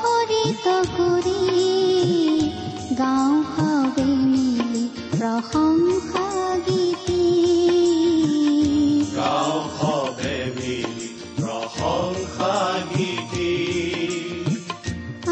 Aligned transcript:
মুখৰিত 0.00 0.66
কৰি 0.90 1.40
গাঁও 2.98 3.34
সবে 3.48 4.06
মিলি 4.22 4.84
প্ৰশংসা 5.12 6.24
গীতি 6.66 7.24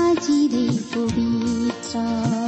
আজিৰে 0.02 0.64
পবিত্ৰ 0.92 2.47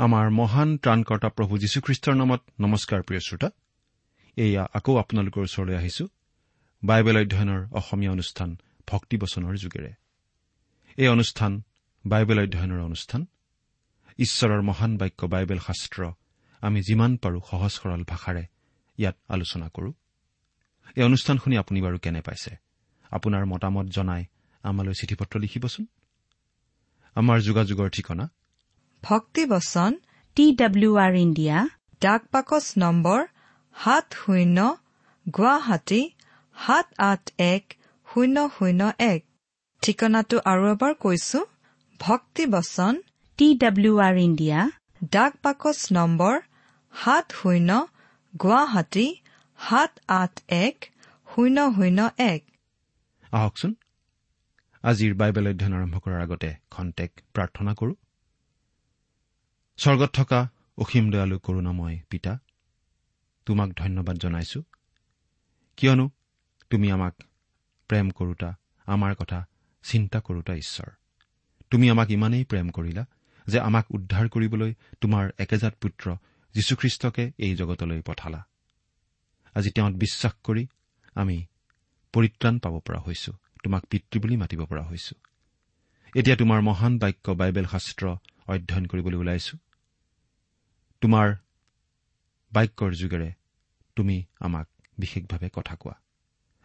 আমাৰ 0.00 0.30
মহান 0.30 0.78
ত্ৰাণকৰ্তা 0.78 1.28
প্ৰভু 1.28 1.58
যীশুখ্ৰীষ্টৰ 1.58 2.14
নামত 2.14 2.40
নমস্কাৰ 2.60 3.02
প্ৰিয় 3.02 3.20
শ্ৰোতা। 3.20 3.50
এয়া 4.36 4.68
আকৌ 4.72 4.96
আপোনালোকৰ 4.96 5.42
ওচৰলৈ 5.42 5.76
আহিছো 5.76 6.08
বাইবেল 6.84 7.16
অধ্যয়নৰ 7.16 7.66
অসমীয়া 7.72 8.12
অনুষ্ঠান 8.12 8.56
ভক্তিবচনৰ 8.86 9.56
যোগেৰে। 9.56 9.92
এই 10.96 11.08
অনুষ্ঠান 11.08 11.62
বাইবেল 12.06 12.42
অধ্যয়নৰ 12.42 12.80
অনুষ্ঠান। 12.80 13.26
ঈশ্বৰৰ 14.18 14.62
মহান 14.62 14.96
বাক্য 14.96 15.26
বাইবেল 15.26 15.58
শাস্ত্ৰ 15.58 16.12
আমি 16.60 16.80
যিমান 16.80 17.16
পাৰো 17.16 17.40
সহজ 17.50 17.70
সৰল 17.70 18.04
ভাষাৰে 18.04 18.44
ইয়াত 18.98 19.16
আলোচনা 19.28 19.68
কৰো। 19.68 19.92
এই 20.96 21.02
অনুষ্ঠান 21.02 21.38
শুনি 21.38 21.56
আপুনি 21.56 21.82
বাৰু 21.82 21.98
কেনে 21.98 22.20
পাইছে? 22.20 22.56
আপোনাৰ 23.10 23.46
মতামত 23.46 23.86
জনাই 23.86 24.24
আমালৈ 24.62 24.92
চিঠি 24.92 25.14
পত্ৰ 25.14 25.40
লিখিবচোন। 25.40 25.86
আমাৰ 27.14 27.40
যোগাযোগৰ 27.40 27.90
ঠিকনা 27.90 28.30
ভক্তিবচন 29.02 29.92
টি 30.36 30.44
ডাব্লিউ 30.60 30.92
আৰ 31.04 31.14
ইণ্ডিয়া 31.24 31.56
ডাক 32.02 32.22
বাকচ 32.32 32.66
নম্বৰ 32.82 33.20
সাত 33.76 34.06
শূন্য 34.20 34.58
গুৱাহাটী 35.26 36.02
সাত 36.56 36.86
আঠ 37.10 37.22
এক 37.46 37.64
শূন্য 38.08 38.36
শূন্য 38.56 38.80
এক। 39.12 39.20
ঠিকনাটো 39.82 40.36
আৰু 40.52 40.64
এবাৰ 40.74 40.92
কৈছো 41.04 41.40
ভক্তিবচন 42.00 42.94
টি 43.38 43.46
ডাব্লিউ 43.62 43.94
আৰ 44.06 44.16
ইণ্ডিয়া 44.26 44.58
ডাক 45.14 45.32
বাকচ 45.44 45.78
নম্বৰ 45.96 46.34
সাত 46.94 47.26
শূন্য 47.38 47.70
গুৱাহাটী 48.34 49.06
সাত 49.58 49.92
আঠ 50.20 50.34
এক 50.58 50.76
শূন্য 51.28 51.58
শূন্য 51.76 51.98
এক। 52.32 52.40
আহকচোন 53.32 53.72
আজিৰ 54.84 55.12
বাইবেল 55.20 55.46
অধ্যয়ন 55.52 55.74
আৰম্ভ 55.78 55.94
কৰাৰ 56.04 56.20
আগতে 56.26 56.50
খন্তেক 56.74 57.10
প্ৰাৰ্থনা 57.34 57.72
কৰো। 57.80 57.92
স্বৰ্গত 59.80 60.10
থকা 60.12 60.48
অসীম 60.78 61.10
দয়ালু 61.10 61.38
কৰোণাময় 61.38 61.98
পিতা 62.10 62.38
তোমাক 63.46 63.72
ধন্যবাদ 63.72 64.16
জনাইছো। 64.16 64.62
কিয়নো 65.76 66.10
তুমি 66.70 66.90
আমাক 66.90 67.14
প্ৰেম 67.88 68.10
কৰোতা 68.10 68.56
আমাৰ 68.86 69.14
কথা 69.14 69.46
চিন্তা 69.82 70.20
কৰোতা 70.20 70.54
ঈশ্বৰ। 70.54 70.90
তুমি 71.70 71.90
আমাক 71.90 72.10
ইমানেই 72.10 72.44
প্ৰেম 72.44 72.70
কৰিলা 72.70 73.06
যে 73.46 73.60
আমাক 73.60 73.86
উদ্ধাৰ 73.90 74.28
কৰিবলৈ 74.28 74.74
তোমাৰ 75.00 75.30
একেজাত 75.38 75.74
পুত্ৰ 75.80 76.16
যীশুখ্ৰীষ্টকে 76.54 77.32
এই 77.38 77.56
জগতলৈ 77.56 78.02
পঠালা। 78.02 78.46
আজি 79.54 79.70
তেওঁত 79.70 79.92
বিশ্বাস 79.92 80.32
কৰি 80.44 80.66
আমি 81.14 81.46
পৰিত্ৰাণ 82.12 82.58
পাব 82.58 82.78
পৰা 82.78 82.98
হৈছো 82.98 83.32
তোমাক 83.64 83.86
পিতৃ 83.86 84.20
বুলি 84.20 84.36
মাতিব 84.36 84.64
পৰা 84.64 84.82
হৈছো। 84.82 85.14
এতিয়া 86.14 86.36
তোমাৰ 86.36 86.60
মহান 86.60 86.98
বাক্য 86.98 87.30
বাইবেল 87.32 87.64
শাস্ত্ৰ 87.64 88.08
অধ্যয়ন 88.46 88.86
কৰিবলৈ 88.86 89.16
ওলাইছো। 89.16 89.58
তোমাৰ 91.00 91.34
বাক্যৰ 92.52 92.92
যোগেৰে 92.94 93.32
তুমি 93.96 94.24
আমাক 94.40 94.68
বিশেষভাৱে 94.98 95.50
কথা 95.52 95.76
কোৱা। 95.76 95.94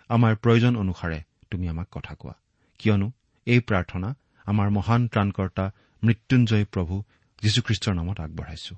আমাৰ 0.10 0.36
প্ৰয়োজন 0.36 0.76
অনুসাৰে 0.76 1.24
তুমি 1.52 1.70
আমাক 1.70 1.88
কথা 1.92 2.16
কোৱা। 2.16 2.34
কিয়নো 2.80 3.12
এই 3.46 3.60
প্ৰাৰ্থনা 3.60 4.16
আমাৰ 4.46 4.70
মহান 4.70 5.08
ত্ৰাণকৰ্তা 5.08 5.72
মৃত্যুঞ্জয় 6.04 6.66
প্ৰভু 6.66 7.04
যীশুখ্ৰীষ্টৰ 7.42 7.94
নামত 7.94 8.20
আগবঢ়াইছো। 8.20 8.76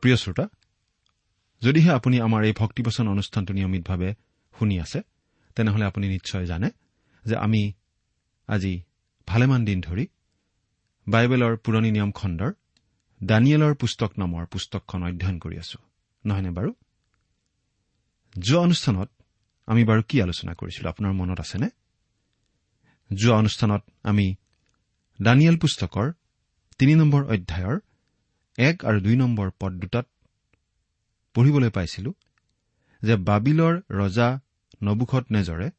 প্ৰিয় 0.00 0.16
শ্ৰোতা 0.16 0.48
যদিহে 1.62 1.90
আপুনি 1.90 2.20
আমাৰ 2.20 2.44
এই 2.44 2.52
ভক্তিবচন 2.56 3.08
অনুষ্ঠানটো 3.08 3.54
নিয়মিতভাৱে 3.54 4.14
শুনি 4.58 4.80
আছে 4.80 5.02
তেনেহলে 5.54 5.84
আপুনি 5.84 6.08
নিশ্চয় 6.08 6.46
জানে 6.46 6.70
যে 7.24 7.36
আমি 7.36 7.72
আজি 8.46 8.82
ভালেমান 9.26 9.64
দিন 9.64 9.80
ধৰি 9.80 10.06
বাইবেলৰ 11.06 11.56
পুৰণি 11.56 11.90
নিয়ম 11.90 12.10
খণ্ডৰ 12.12 12.52
দানিয়েলৰ 13.24 13.74
পুস্তক 13.74 14.12
নামৰ 14.18 14.46
পুস্তকখন 14.46 15.02
অধ্যয়ন 15.02 15.38
কৰি 15.38 15.56
আছো। 15.58 15.78
নহয়নে 16.24 16.50
বাৰু? 16.50 16.70
যোৱা 18.38 18.60
অনুষ্ঠানত 18.60 19.10
আমি 19.66 19.84
বাৰু 19.84 20.02
কি 20.08 20.22
আলোচনা 20.22 20.54
কৰিছিলো? 20.54 20.86
আপোনাৰ 20.90 21.12
মনত 21.12 21.40
আছেনে? 21.40 21.68
যোৱা 23.10 23.36
অনুষ্ঠানত 23.36 23.82
আমি 24.02 24.34
দানিয়েল 25.22 25.56
পুস্তকৰ 25.58 26.12
তিনি 26.78 26.94
নম্বৰ 26.94 27.22
অধ্যায়ৰ 27.24 27.78
এক 28.58 28.84
আৰু 28.84 29.00
দুই 29.00 29.16
নম্বৰ 29.16 29.50
পদ 29.60 29.72
দুটাত 29.72 30.06
পঢ়িবলৈ 31.34 31.70
পাইছিলো 31.70 32.12
যে 33.02 33.16
বাবিলৰ 33.16 33.74
ৰজা 33.90 34.40
নবুখত 34.82 35.24
নেজৰে 35.32 35.70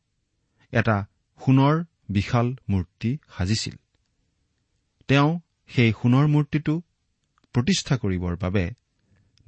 এটা 0.71 1.06
সোণৰ 1.45 1.83
বিশাল 2.10 2.56
মূৰ্তি 2.69 3.18
সাজিছিল। 3.38 3.75
তেওঁ 5.07 5.40
সেই 5.68 5.94
সোণৰ 6.02 6.28
মূৰ্তিটো 6.28 6.81
প্ৰতিষ্ঠা 7.54 7.98
কৰিবৰ 7.98 8.38
বাবে 8.38 8.72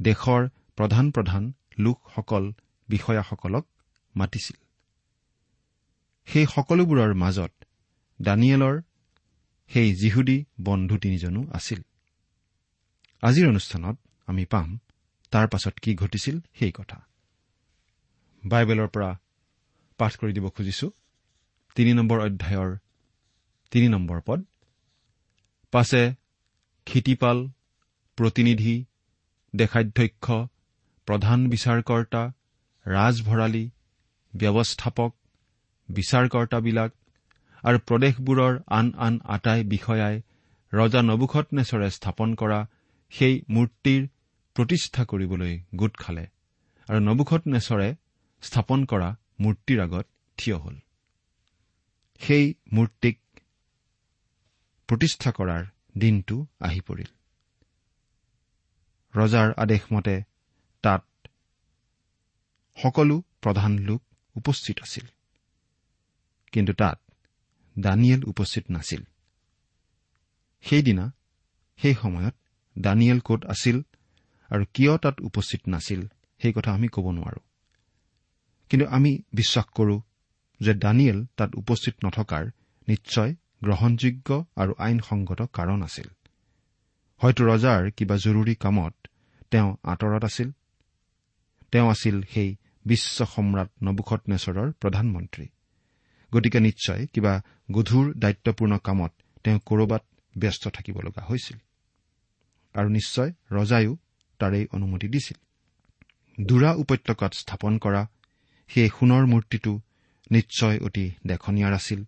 দেশৰ 0.02 0.48
প্ৰধান 0.76 1.12
প্ৰধান 1.12 1.54
লোকসকল 1.80 2.54
বিষয়াসকলক 2.88 3.68
মাতিছিল। 4.16 4.58
সেই 6.26 6.46
সকলোবোৰৰ 6.46 7.14
মাজত 7.14 7.52
দানিয়েলৰ 8.22 8.82
সেই 9.68 9.96
যিহুদী 9.96 10.46
বন্ধু 10.62 10.98
তিনিজনো 10.98 11.48
আছিল। 11.52 11.82
আজিৰ 13.22 13.50
অনুষ্ঠানত 13.50 13.98
আমি 14.28 14.46
পাম 14.46 14.80
তাৰ 15.32 15.48
পাছত 15.48 15.80
কি 15.80 15.96
ঘটিছিল 15.96 16.40
সেই 16.54 16.72
কথা। 16.72 17.08
বাইবেলৰ 18.46 18.88
পৰা 18.88 19.20
পাঠ 19.98 20.18
কৰি 20.18 20.34
দিব 20.34 20.50
খুজিছো। 20.50 20.92
তিনি 21.78 21.92
নম্বৰ 21.94 22.20
অধ্যায়ৰ 22.20 22.72
তিনি 23.72 23.88
নম্বৰ 23.88 24.20
পদ। 24.28 24.40
পাছে 25.74 26.02
ক্ষিতিপাল 26.88 27.38
প্ৰতিনিধি 28.18 28.76
দেশাধ্যক্ষ 29.54 30.26
প্ৰধান 31.08 31.40
বিচাৰকৰ্তা 31.50 32.24
ৰাজভৰালী 32.86 33.66
ব্যৱস্থাপক 34.34 35.12
বিচাৰকৰ্তাবিলাক 35.90 36.92
আৰু 37.64 37.78
প্ৰদেশবোৰৰ 37.88 38.54
আন 38.78 38.88
আন 39.06 39.14
আটাই 39.36 39.62
বিষয়াই 39.74 40.16
ৰজা 40.74 41.02
নবুখত 41.02 41.48
নেচৰে 41.54 41.90
স্থাপন 41.90 42.30
কৰা 42.36 42.60
সেই 43.14 43.36
মূৰ্তিৰ 43.50 44.02
প্ৰতিষ্ঠা 44.56 45.04
কৰিবলৈ 45.12 45.54
গোট 45.76 45.94
খালে 45.98 46.26
আৰু 46.90 47.00
নবুখত 47.00 47.44
নেচৰে 47.48 47.90
স্থাপন 48.44 48.80
কৰা 48.86 49.10
মূৰ্তিৰ 49.40 49.80
আগত 49.82 50.06
থিয় 50.38 50.58
হ'ল। 50.58 50.76
সেই 52.20 52.54
মূৰ্তিক 52.74 53.20
প্ৰতিষ্ঠা 54.88 55.32
কৰাৰ 55.32 55.66
দিনটো 55.98 56.46
আহি 56.60 56.80
পৰিল। 56.80 57.08
ৰজাৰ 59.16 59.54
আদেশমতে 59.58 60.24
তাত 60.82 61.06
সকলো 62.78 63.24
প্ৰধান 63.42 63.80
লোক 63.80 64.04
উপস্থিত 64.36 64.80
আছিল। 64.82 65.06
কিন্তু 66.52 66.74
তাত 66.74 67.02
দানিয়েল 67.80 68.24
উপস্থিত 68.24 68.72
নাছিল। 68.72 69.04
সেইদিনা 70.62 71.12
সেই 71.78 71.96
সময়ত 71.96 72.36
দানিয়েল 72.80 73.20
ক'ত 73.20 73.46
আছিল 73.46 73.82
আৰু 74.50 74.66
কিয় 74.74 74.98
তাত 74.98 75.22
উপস্থিত 75.22 75.68
নাছিল 75.68 76.08
সেই 76.42 76.54
কথা 76.54 76.72
আমি 76.72 76.88
ক'ব 76.88 77.12
নোৱাৰো। 77.12 77.40
কিন্তু 78.70 78.88
আমি 78.88 79.22
বিশ্বাস 79.34 79.66
কৰো 79.66 80.02
যে 80.60 80.74
দানিয়েল 80.74 81.26
তাত 81.38 81.56
উপস্থিত 81.56 81.96
নথকাৰ 82.06 82.46
নিশ্চয় 82.88 83.36
গ্ৰহণযোগ্য 83.64 84.46
আৰু 84.56 84.74
আইনসংগত 84.78 85.42
কাৰণ 85.54 85.84
আছিল। 85.84 86.08
হয়তো 87.18 87.46
ৰজাৰ 87.46 87.92
কিবা 87.92 88.16
জৰুৰী 88.18 88.56
কামত 88.56 88.94
তেওঁ 89.52 89.78
আঁতৰত 89.84 90.24
আছিল। 90.26 90.52
তেওঁ 91.72 91.90
আছিল 91.90 92.22
সেই 92.22 92.56
বিশ্ব 92.86 93.26
সম্ৰাট 93.26 93.70
নবুখত 93.84 94.22
নেচৰৰ 94.30 94.72
প্ৰধানমন্ত্ৰী। 94.72 95.48
গতিকে 96.34 96.60
নিশ্চয় 96.60 97.08
কিবা 97.08 97.42
গধুৰ 97.72 98.14
দায়িত্বপূৰ্ণ 98.14 98.78
কামত 98.78 99.12
তেওঁ 99.44 99.60
ক'ৰবাত 99.66 100.04
ব্যস্ত 100.38 100.68
থাকিব 100.68 101.02
লগা 101.02 101.22
হৈছিল। 101.22 101.58
আৰু 102.74 102.90
নিশ্চয় 102.90 103.34
ৰজায়ো 103.52 103.98
তাৰেই 104.40 104.68
অনুমতি 104.72 105.08
দিছিল। 105.08 105.38
দুৰা 106.46 106.74
উপত্যকাত 106.74 107.34
স্থাপন 107.34 107.78
কৰা 107.78 108.08
সেই 108.68 108.90
সোণৰ 109.00 109.26
মূৰ্তিটো 109.26 109.80
নিশ্চয় 110.32 110.80
অতি 110.80 111.12
দেখনীয়াৰ 111.28 111.74
আছিল। 111.74 112.06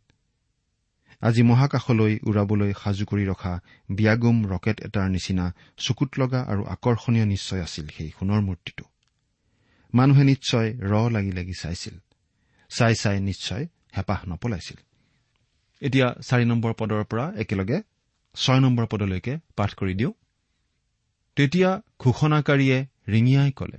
আজি 1.22 1.44
মহাকাশলৈ 1.44 2.20
উৰাবলৈ 2.24 2.74
সাজু 2.84 3.06
কৰি 3.06 3.26
ৰখা 3.26 3.60
বিয়াগুম 3.90 4.48
ৰকেট 4.48 4.82
এটাৰ 4.82 5.10
নিচিনা 5.10 5.54
চকুত 5.78 6.10
লগা 6.20 6.42
আৰু 6.44 6.66
আকৰ্ষণীয় 6.66 7.26
নিশ্চয় 7.26 7.62
আছিল 7.62 7.88
সেই 7.88 8.12
সোণৰ 8.20 8.42
মূৰ্তিটো। 8.42 8.86
মানুহে 9.94 10.24
নিশ্চয় 10.24 10.74
ৰ 10.74 11.12
লাগি 11.12 11.32
লাগি 11.32 11.54
চাইছিল। 11.54 12.00
চাই 12.70 12.96
চাই 12.96 13.20
নিশ্চয় 13.20 13.68
হেঁপাহ 13.98 14.20
নপলাইছিল। 14.28 14.78
এতিয়া 15.82 16.16
চাৰি 16.22 16.46
নম্বৰ 16.46 16.74
পদৰ 16.74 17.04
পৰা 17.04 17.34
একেলগে 17.36 17.82
ছয় 18.36 18.60
নম্বৰ 18.60 18.86
পদলৈকে 18.86 19.38
পাঠ 19.56 19.74
কৰি 19.74 19.94
দিওঁ। 19.94 20.14
তেতিয়া 21.36 21.82
ঘোষণাকাৰীয়ে 22.00 22.86
ৰিঙিয়াই 23.08 23.52
কলে 23.52 23.78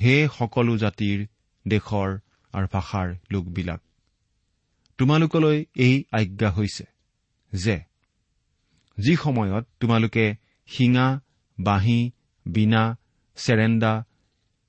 হে 0.00 0.28
সকলো 0.38 0.76
জাতিৰ 0.78 1.26
দেশৰ 1.68 2.18
আৰু 2.54 2.66
ভাষাৰ 2.72 3.08
লোকবিলাক। 3.32 3.80
তোমালোকলৈ 4.98 5.58
এই 5.76 5.94
আজ্ঞা 6.12 6.50
হৈছে 6.50 6.84
যে 7.52 7.76
যি 8.98 9.14
সময়ত 9.16 9.64
তোমালোকে 9.80 10.24
শিঙা 10.68 11.06
বাঁহী 11.58 12.00
বীণা 12.46 12.82
চেৰেণ্ডা 13.38 13.92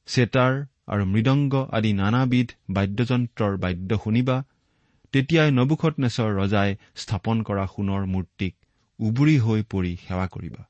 চেতাৰ 0.08 0.54
আৰু 0.88 1.04
মৃদংগ 1.06 1.54
আদি 1.72 1.92
নানাবিধ 1.94 2.50
বাদ্যযন্ত্ৰৰ 2.70 3.54
বাদ্য 3.58 3.92
শুনিবা 4.04 4.38
তেতিয়াই 5.14 5.50
নবুখত 5.52 5.94
নেচৰ 6.00 6.30
ৰজাই 6.40 6.70
স্থাপন 6.96 7.38
কৰা 7.44 7.66
সোণৰ 7.66 8.04
মূৰ্তিক 8.06 8.54
উবুৰি 9.00 9.36
হৈ 9.40 9.62
পৰি 9.72 9.94
সেৱা 10.08 10.26
কৰিবা। 10.28 10.64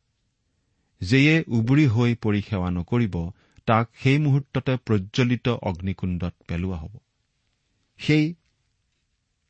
যেয়ে 1.01 1.35
উবুৰি 1.47 1.85
হৈ 1.87 2.11
পৰি 2.23 2.41
সেৱা 2.41 2.69
নকৰিব 2.69 3.15
তাক 3.69 3.89
সেই 4.03 4.17
মুহূৰ্ততে 4.17 4.77
প্ৰজ্বলিত 4.77 5.47
অগ্নিকুণ্ডত 5.49 6.33
পেলোৱা 6.47 6.77
হ'ব। 6.77 6.93
সেই 7.97 8.33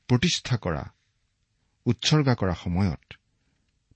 প্ৰতিষ্ঠা 0.08 0.58
কৰা 0.58 0.84
উৎসৰ্গা 1.86 2.36
কৰা 2.36 2.56
সময়ত 2.56 3.14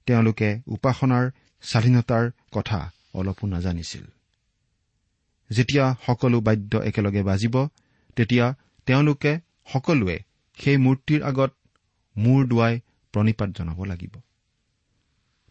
তেওঁলোকে 0.06 0.62
উপাসনাৰ 0.68 1.32
স্বাধীনতাৰ 1.62 2.32
কথা 2.52 2.92
অলপো 3.14 3.48
নাজানিছিল। 3.48 4.04
যেতিয়া 5.50 5.96
সকলো 6.06 6.42
বাদ্য 6.42 6.78
একেলগে 6.78 7.24
বাজিব 7.24 7.68
তেতিয়া 8.16 8.56
তেওঁলোকে 8.86 9.40
সকলোৱে 9.74 10.18
সেই 10.58 10.78
মূৰ্তিৰ 10.78 11.24
আগত 11.24 11.52
মূৰ 12.18 12.48
দুৱাই 12.48 12.80
প্ৰণিপাত 13.12 13.50
জনাব 13.50 13.84
লাগিব। 13.84 14.14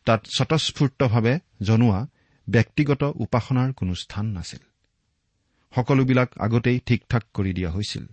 তাত 0.04 0.20
স্বতঃস্ফূৰ্তভাৱে 0.36 1.38
জনোৱা 1.62 2.06
ব্যক্তিগত 2.48 3.12
উপাসনাৰ 3.16 3.72
কোনো 3.72 3.94
স্থান 3.94 4.26
নাছিল। 4.26 4.58
সকলোবিলাক 5.74 6.38
আগতেই 6.38 6.80
ঠিক 6.86 7.04
ঠাক 7.08 7.22
কৰি 7.34 7.52
দিয়া 7.52 7.70
হৈছিল। 7.70 8.06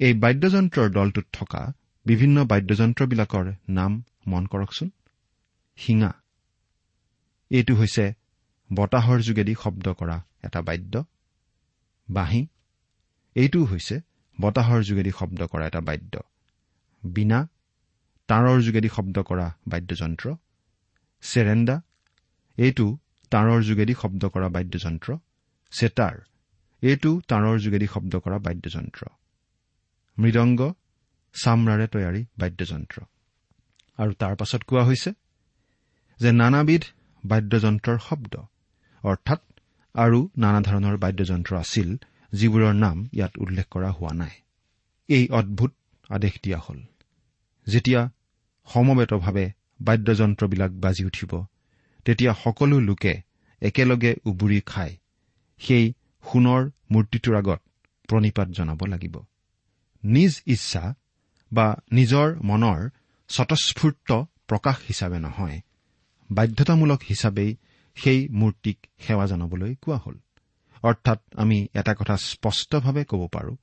এই 0.00 0.14
বাদ্যযন্ত্ৰৰ 0.14 0.90
দলটোত 0.90 1.24
থকা 1.32 1.72
বিভিন্ন 2.06 2.44
বাদ্যযন্ত্ৰবিলাকৰ 2.44 3.52
নাম 3.68 4.04
মন 4.26 4.46
কৰকচোন। 4.46 4.90
শিঙা। 5.76 6.12
এইটো 7.50 7.74
হৈছে 7.74 8.12
বতাহৰ 8.74 9.20
যোগেদি 9.20 9.54
শব্দ 9.62 9.92
কৰা 9.92 10.24
এটা 10.44 10.62
বাদ্য। 10.62 11.04
বাঁহী। 12.10 12.46
এইটোও 13.34 13.64
হৈছে 13.64 14.00
বতাহৰ 14.40 14.82
যোগেদি 14.82 15.10
শব্দ 15.18 15.46
কৰা 15.46 15.66
এটা 15.66 15.80
বাদ্য। 15.80 16.20
বীণা। 17.14 17.48
তাঁৰৰ 18.26 18.60
যোগেদি 18.60 18.88
শব্দ 18.88 19.22
কৰা 19.22 19.54
বাদ্যযন্ত্ৰ। 19.68 20.34
চেৰেণ্ডা 21.20 21.80
এইটো 22.60 22.86
তাঁৰৰ 23.32 23.60
যোগেদি 23.62 23.94
শব্দ 24.02 24.22
কৰা 24.28 24.48
বাদ্যযন্ত্ৰ। 24.48 25.16
চেতাৰ 25.72 26.16
এইটো 26.82 27.10
তাঁৰৰ 27.28 27.56
যোগেদি 27.58 27.86
শব্দ 27.86 28.18
কৰা 28.18 28.38
বাদ্যযন্ত্ৰ। 28.38 29.02
মৃদংগ 30.18 30.60
চামৰাৰে 31.34 31.86
তৈয়াৰী 31.86 32.22
বাদ্যযন্ত্ৰ। 32.38 32.96
আৰু 33.98 34.12
তাৰ 34.12 34.34
পাছত 34.36 34.62
কোৱা 34.62 34.82
হৈছে 34.84 35.10
যে 36.20 36.30
নানাবিধ 36.32 36.84
বাদ্যযন্ত্ৰৰ 37.24 37.98
শব্দ 37.98 38.34
অৰ্থাৎ 39.04 39.40
আৰু 39.94 40.18
নানা 40.38 40.60
ধৰণৰ 40.60 40.96
বাদ্যযন্ত্ৰ 40.96 41.52
আছিল 41.56 41.88
যিবোৰৰ 42.32 42.74
নাম 42.74 42.96
ইয়াত 43.12 43.32
উল্লেখ 43.38 43.66
কৰা 43.70 43.90
হোৱা 43.90 44.12
নাই। 44.12 44.34
এই 45.08 45.28
অদ্ভুত 45.28 45.72
আদেশ 46.10 46.34
দিয়া 46.42 46.58
হ'ল। 46.58 46.80
যেতিয়া 47.66 48.00
সমবেতভাৱে 48.68 49.46
বাদ্যযন্ত্ৰবিলাক 49.80 50.70
বাজি 50.70 51.04
উঠিব 51.04 51.32
তেতিয়া 52.04 52.32
সকলো 52.34 52.76
লোকে 52.80 53.14
একেলগে 53.62 54.12
উবুৰি 54.24 54.60
খাই 54.66 54.90
সেই 55.60 55.84
সোণৰ 56.24 56.62
মূৰ্তিটোৰ 56.90 57.34
আগত 57.36 57.60
প্ৰণিপাত 58.08 58.48
জনাব 58.48 58.80
লাগিব। 58.86 59.14
নিজ 60.02 60.32
ইচ্ছা 60.46 60.84
বা 61.52 61.66
নিজৰ 61.92 62.28
মনৰ 62.42 62.80
স্বতঃস্ফূৰ্ত 63.30 64.10
প্ৰকাশ 64.48 64.76
হিচাপে 64.88 65.18
নহয় 65.18 65.58
বাধ্যতামূলক 66.30 67.00
হিচাপেই 67.08 67.50
সেই 67.96 68.20
মূৰ্তিক 68.28 68.76
সেৱা 68.98 69.26
জনাবলৈ 69.26 69.74
কোৱা 69.74 69.98
হ'ল। 70.04 70.16
অৰ্থাৎ 70.82 71.20
আমি 71.36 71.58
এটা 71.74 71.92
কথা 71.94 72.16
স্পষ্টভাৱে 72.16 73.02
ক'ব 73.04 73.22
পাৰোঁ 73.26 73.56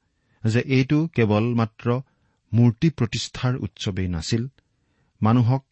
যে 0.44 0.62
এইটো 0.67 1.00
কেৱল 1.08 1.46
মাত্ৰ 1.56 1.88
মূৰ্তি 2.51 2.88
প্ৰতিষ্ঠাৰ 2.89 3.53
উৎসৱেই 3.56 4.08
নাছিল 4.08 4.44
মানুহক 5.22 5.63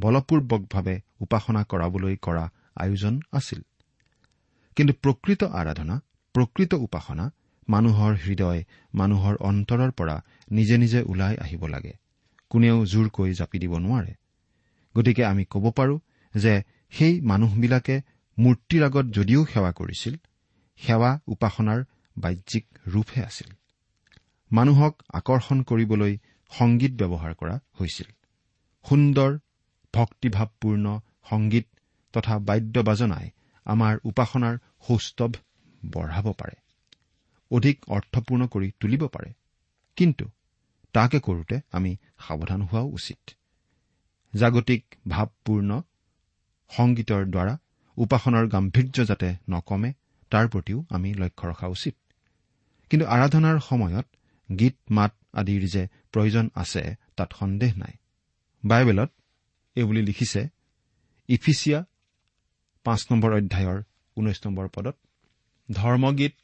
বলপূৰ্বকভাৱে 0.00 0.96
উপাসনা 1.20 1.62
কৰাবলৈ 1.64 2.14
কৰা 2.16 2.44
আয়োজন 2.76 3.14
আছিল। 3.32 3.60
কিন্তু 4.76 4.92
প্ৰকৃত 5.02 5.42
আৰাধনা 5.60 5.96
প্ৰকৃত 6.34 6.72
উপাসনা 6.86 7.24
মানুহৰ 7.68 8.12
হৃদয় 8.24 8.60
মানুহৰ 8.94 9.34
অন্তৰৰ 9.40 9.90
পৰা 9.90 10.16
নিজে 10.50 10.76
নিজে 10.78 11.00
ওলাই 11.02 11.34
আহিব 11.36 11.62
লাগে। 11.66 11.92
কোনেও 12.50 12.76
জোৰকৈ 12.84 13.30
জাপি 13.34 13.58
দিব 13.58 13.72
নোৱাৰে। 13.78 14.12
গতিকে 14.94 15.22
আমি 15.24 15.44
ক'ব 15.44 15.64
পাৰোঁ 15.70 15.98
যে 16.34 16.54
সেই 16.90 17.14
মানুহবিলাকে 17.20 17.96
মূৰ্তিৰ 18.38 18.82
আগত 18.84 19.06
যদিও 19.16 19.40
সেৱা 19.44 19.72
কৰিছিল 19.72 20.14
সেৱা 20.80 21.10
উপাসনাৰ 21.28 21.80
বাহ্যিক 22.16 22.64
ৰূপহে 22.88 23.20
আছিল। 23.24 23.48
মানুহক 24.50 24.94
আকৰ্ষণ 25.12 25.58
কৰিবলৈ 25.62 26.12
সংগীত 26.52 26.92
ব্যৱহাৰ 26.92 27.32
কৰা 27.34 27.56
হৈছিল। 27.80 28.08
সুন্দৰ 28.84 29.30
ভক্তিভাৱপূৰ্ণ 29.94 31.00
সংগীত 31.30 31.66
তথা 32.12 32.38
বাদ্য 32.38 32.80
বাজনাই 32.80 33.30
আমাৰ 33.66 33.98
উপাসনাৰ 34.04 34.58
সৌষ্ঠৱ 34.88 35.32
বঢ়াব 35.84 36.32
পাৰে। 36.32 36.56
অধিক 37.50 37.76
অৰ্থপূৰ্ণ 37.88 38.46
কৰি 38.46 38.72
তুলিব 38.80 39.06
পাৰে। 39.06 39.32
কিন্তু 39.96 40.24
তাকে 40.92 41.18
কৰোতে 41.20 41.60
আমি 41.72 41.96
সাৱধান 42.18 42.62
হোৱাও 42.62 42.86
উচিত। 42.88 43.20
জাগতিক 44.34 44.84
ভাৱপূৰ্ণ 45.08 45.82
সংগীতৰ 46.70 47.24
দ্বাৰা 47.26 47.58
উপাসনাৰ 47.96 48.46
গাম্ভীৰ্য 48.46 49.04
যাতে 49.04 49.28
নকমে 49.50 49.92
তাৰ 50.30 50.48
প্ৰতিও 50.48 50.84
আমি 50.90 51.14
লক্ষ্য 51.14 51.48
ৰখা 51.48 51.66
উচিত। 51.66 51.94
কিন্তু 52.90 53.06
আৰাধনাৰ 53.06 53.58
সময়ত 53.60 54.06
গীত 54.58 54.76
মাত 54.90 55.12
আদিৰ 55.32 55.62
যে 55.68 55.82
প্ৰয়োজন 56.12 56.50
আছে 56.54 56.82
তাত 57.16 57.30
সন্দেহ 57.32 57.76
নাই। 57.76 57.94
বাইবেলত 58.64 59.10
এইবুলি 59.76 60.02
লিখিছে 60.02 60.42
ইফিচিয়া 61.28 61.78
পাঁচ 62.86 63.00
নম্বৰ 63.10 63.30
অধ্যায়ৰ 63.38 63.78
ঊনৈশ 64.16 64.38
নম্বৰ 64.46 64.66
পদত। 64.74 64.96
ধৰ্মগীত 65.68 66.34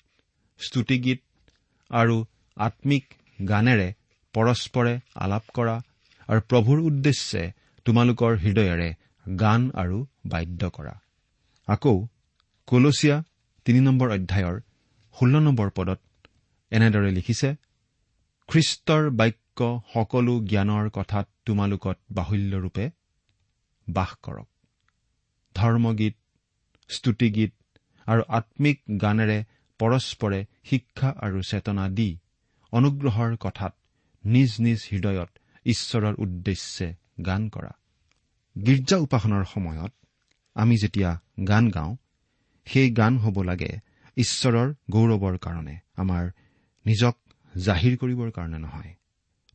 স্তুতিগীত 0.60 1.20
আৰু 1.90 2.16
আম্মিক 2.56 3.04
গানেৰে 3.48 3.88
পৰস্পৰে 4.34 4.94
আলাপ 5.24 5.44
কৰা 5.56 5.76
আৰু 6.28 6.40
প্ৰভুৰ 6.50 6.78
উদ্দেশ্যে 6.88 7.42
তোমালোকৰ 7.86 8.32
হৃদয়েৰে 8.44 8.88
গান 9.38 9.60
আৰু 9.82 9.98
বাদ্য 10.32 10.62
কৰা। 10.76 10.94
আকৌ 11.68 11.94
কলচীয়া 12.68 13.16
তিনি 13.66 13.80
নম্বৰ 13.80 14.08
অধ্যায়ৰ 14.16 14.56
ষোল্ল 15.14 15.34
নম্বৰ 15.46 15.68
পদত 15.70 16.00
এনেদৰে 16.72 17.10
লিখিছে 17.10 17.48
খ্ৰীষ্টৰ 18.48 19.02
বাক্য 19.20 19.58
সকলো 19.92 20.34
জ্ঞানৰ 20.50 20.86
কথাত 20.90 21.26
তোমালোকত 21.46 21.96
বাহুল্যৰূপে 22.12 22.84
বাস 23.88 24.12
কৰক। 24.22 24.48
ধৰ্মগীত 25.54 26.16
স্তুতিগীত 26.90 27.52
আৰু 28.06 28.22
আম্মিক 28.28 28.78
গানেৰে 29.00 29.38
পৰস্পৰে 29.80 30.40
শিক্ষা 30.64 31.10
আৰু 31.20 31.38
চেতনা 31.42 31.88
দি 31.88 32.10
অনুগ্ৰহৰ 32.72 33.36
কথাত 33.36 33.72
নিজ 34.24 34.50
নিজ 34.60 34.78
হৃদয়ত 34.92 35.30
ঈশ্বৰৰ 35.66 36.14
উদ্দেশ্যে 36.18 36.88
গান 37.24 37.42
কৰা। 37.48 37.72
গীৰ্জা 38.56 38.96
উপাসনাৰ 38.96 39.44
সময়ত 39.44 39.92
আমি 40.56 40.76
যেতিয়া 40.76 41.10
গান 41.48 41.64
গাওঁ 41.70 41.96
সেই 42.66 42.90
গান 42.90 43.18
হ'ব 43.18 43.36
লাগে 43.42 43.72
ঈশ্বৰৰ 44.16 44.68
গৌৰৱৰ 44.90 45.36
কাৰণে 45.38 45.74
আমাৰ 45.96 46.24
নিজক 46.86 47.14
জাহিৰ 47.56 47.94
কৰিবৰ 47.96 48.30
কাৰণে 48.30 48.58
নহয়। 48.58 48.92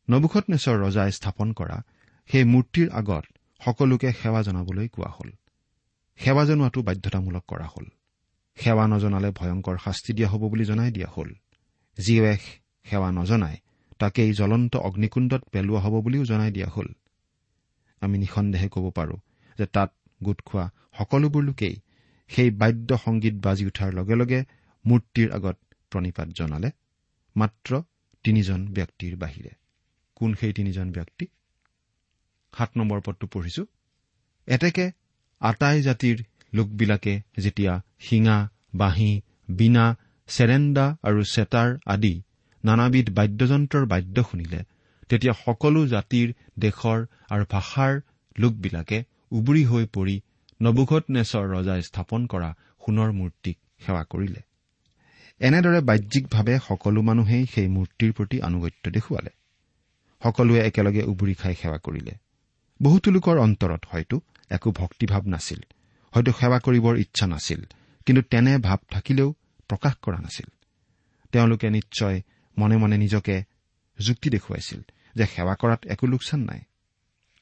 নবুখত 0.08 0.44
নেচৰ 0.50 0.76
ৰজাই 0.84 1.10
স্থাপন 1.12 1.52
কৰা 1.52 1.82
সেই 2.30 2.44
মূৰ্তিৰ 2.44 2.88
আগত 2.90 3.24
সকলোকে 3.62 4.12
সেৱা 4.12 4.42
জনাবলৈ 4.42 4.88
কোৱা 4.88 5.10
হ'ল। 5.10 5.30
সেৱা 6.20 6.44
জনোৱাটো 6.44 6.82
বাধ্যতামূলক 6.82 7.44
কৰা 7.48 7.66
হ'ল। 7.66 7.86
সেৱা 8.58 8.86
নজনালে 8.86 9.30
ভয়ংকৰ 9.30 9.76
শাস্তি 9.84 10.12
দিয়া 10.12 10.28
হ'ব 10.28 10.42
বুলি 10.48 10.64
জনাই 10.64 10.90
দিয়া 10.90 11.08
হ'ল। 11.16 11.30
যিয়ে 11.98 12.36
সেৱা 12.84 13.10
নজনাই 13.10 13.56
তাকেই 13.98 14.32
জ্বলন্ত 14.32 14.76
অগ্নিকুণ্ডত 14.76 15.42
পেলোৱা 15.52 15.80
হ'ব 15.80 15.94
বুলিও 16.00 16.24
জনাই 16.24 16.50
দিয়া 16.50 16.66
হ'ল। 16.66 16.88
আমি 18.00 18.18
নিঃসন্দেহে 18.18 18.68
ক'ব 18.68 18.90
পাৰোঁ 18.90 19.18
যে 19.58 19.66
তাত 19.66 19.90
গোট 20.22 20.38
খোৱা 20.44 20.70
সকলোবোৰ 20.98 21.42
লোকেই 21.42 21.76
সেই 22.28 22.50
বাদ্য 22.50 22.96
সংগীত 22.96 23.34
বাজি 23.34 23.66
উঠাৰ 23.66 23.90
লগে 23.92 24.14
লগে 24.14 24.40
মূৰ্তিৰ 24.84 25.28
আগত 25.32 25.56
প্ৰণিপাত 25.92 26.28
জনালে। 26.28 26.70
মাত্ৰ 27.36 27.82
তিনিজন 28.24 28.60
ব্যক্তিৰ 28.66 29.16
বাহিৰে। 29.16 29.52
কোন 30.14 30.34
সেই 30.34 30.52
তিনিজন 30.52 30.92
ব্যক্তি? 30.92 31.26
সাত 32.58 32.70
নম্বৰ 32.76 33.00
পদটো 33.00 33.26
পঢ়িছো। 33.26 33.62
এতেকে 34.48 34.86
আটাই 35.40 35.78
জাতিৰ 35.82 36.16
লোকবিলাকে 36.54 37.14
যেতিয়া 37.38 37.72
শিঙা 38.00 38.36
বাঁহী 38.74 39.12
বীণা 39.56 39.86
চেৰেণ্ডা 40.28 40.86
আৰু 41.02 41.20
চেতাৰ 41.24 41.68
আদি 41.86 42.14
নানাবিধ 42.64 43.06
বাদ্যযন্ত্ৰৰ 43.10 43.84
বাদ্য 43.86 44.16
শুনিলে 44.22 44.60
তেতিয়া 45.08 45.34
সকলো 45.44 45.80
জাতিৰ 45.86 46.28
দেশৰ 46.58 46.98
আৰু 47.30 47.44
ভাষাৰ 47.50 47.92
লোকবিলাকে 48.36 48.98
উবুৰি 49.32 49.64
হৈ 49.64 49.84
পৰি 49.92 50.16
নবুঘত 50.60 51.04
নেচৰ 51.10 51.44
ৰজাই 51.52 51.82
স্থাপন 51.82 52.26
কৰা 52.26 52.50
সোণৰ 52.82 53.10
মূৰ্তিক 53.12 53.56
সেৱা 53.86 54.02
কৰিলে। 54.04 54.42
এনেদৰে 55.40 55.80
বাহ্যিকভাৱে 55.80 56.54
সকলো 56.68 57.02
মানুহেই 57.02 57.44
সেই 57.46 57.68
মূৰ্তিৰ 57.68 58.12
প্ৰতি 58.12 58.36
আনুগত্য 58.40 58.84
দেখুৱালে। 58.90 59.32
সকলোৱে 60.22 60.60
একেলগে 60.60 61.02
উবুৰি 61.02 61.34
খাই 61.34 61.54
সেৱা 61.54 61.78
কৰিলে। 61.78 62.12
বহুতো 62.82 63.08
লোকৰ 63.10 63.36
অন্তৰত 63.38 63.82
হয়তো 63.88 64.16
একো 64.50 64.68
ভক্তিভাৱ 64.72 65.22
নাছিল। 65.26 65.60
হয়তো 66.12 66.30
সেৱা 66.32 66.58
কৰিবৰ 66.58 66.94
ইচ্ছা 66.98 67.26
নাছিল 67.26 67.60
কিন্তু 68.06 68.22
তেনে 68.22 68.58
ভাৱ 68.58 68.78
থাকিলেও 68.90 69.34
প্ৰকাশ 69.68 69.94
কৰা 70.02 70.18
নাছিল। 70.20 70.48
তেওঁলোকে 71.32 71.70
নিশ্চয় 71.70 72.22
মনে 72.58 72.76
মনে 72.76 72.96
নিজকে 72.98 73.36
যুক্তি 73.98 74.28
দেখুৱাইছিল 74.30 74.80
যে 75.14 75.24
সেৱা 75.26 75.54
কৰাত 75.54 75.80
একো 75.86 76.06
লোকচান 76.06 76.40
নাই। 76.40 76.60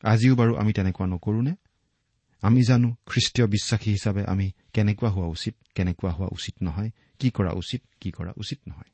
আজিও 0.02 0.34
বাৰু 0.36 0.52
আমি 0.56 0.72
তেনেকুৱা 0.72 1.06
নকৰোনে 1.06 1.54
আমি 2.42 2.60
জানো 2.62 2.88
খ্ৰীষ্টীয় 3.06 3.46
বিশ্বাসী 3.46 3.90
হিচাপে 3.90 4.22
আমি 4.24 4.52
কেনেকুৱা 4.74 5.10
হোৱা 5.10 5.26
উচিত 5.26 5.54
কেনেকুৱা 5.74 6.10
হোৱা 6.10 6.28
উচিত 6.32 6.54
নহয় 6.62 6.90
কি 7.18 7.28
কৰা 7.30 7.52
উচিত 7.52 7.82
কি 8.00 8.10
কৰা 8.10 8.32
উচিত 8.36 8.58
নহয়। 8.68 8.90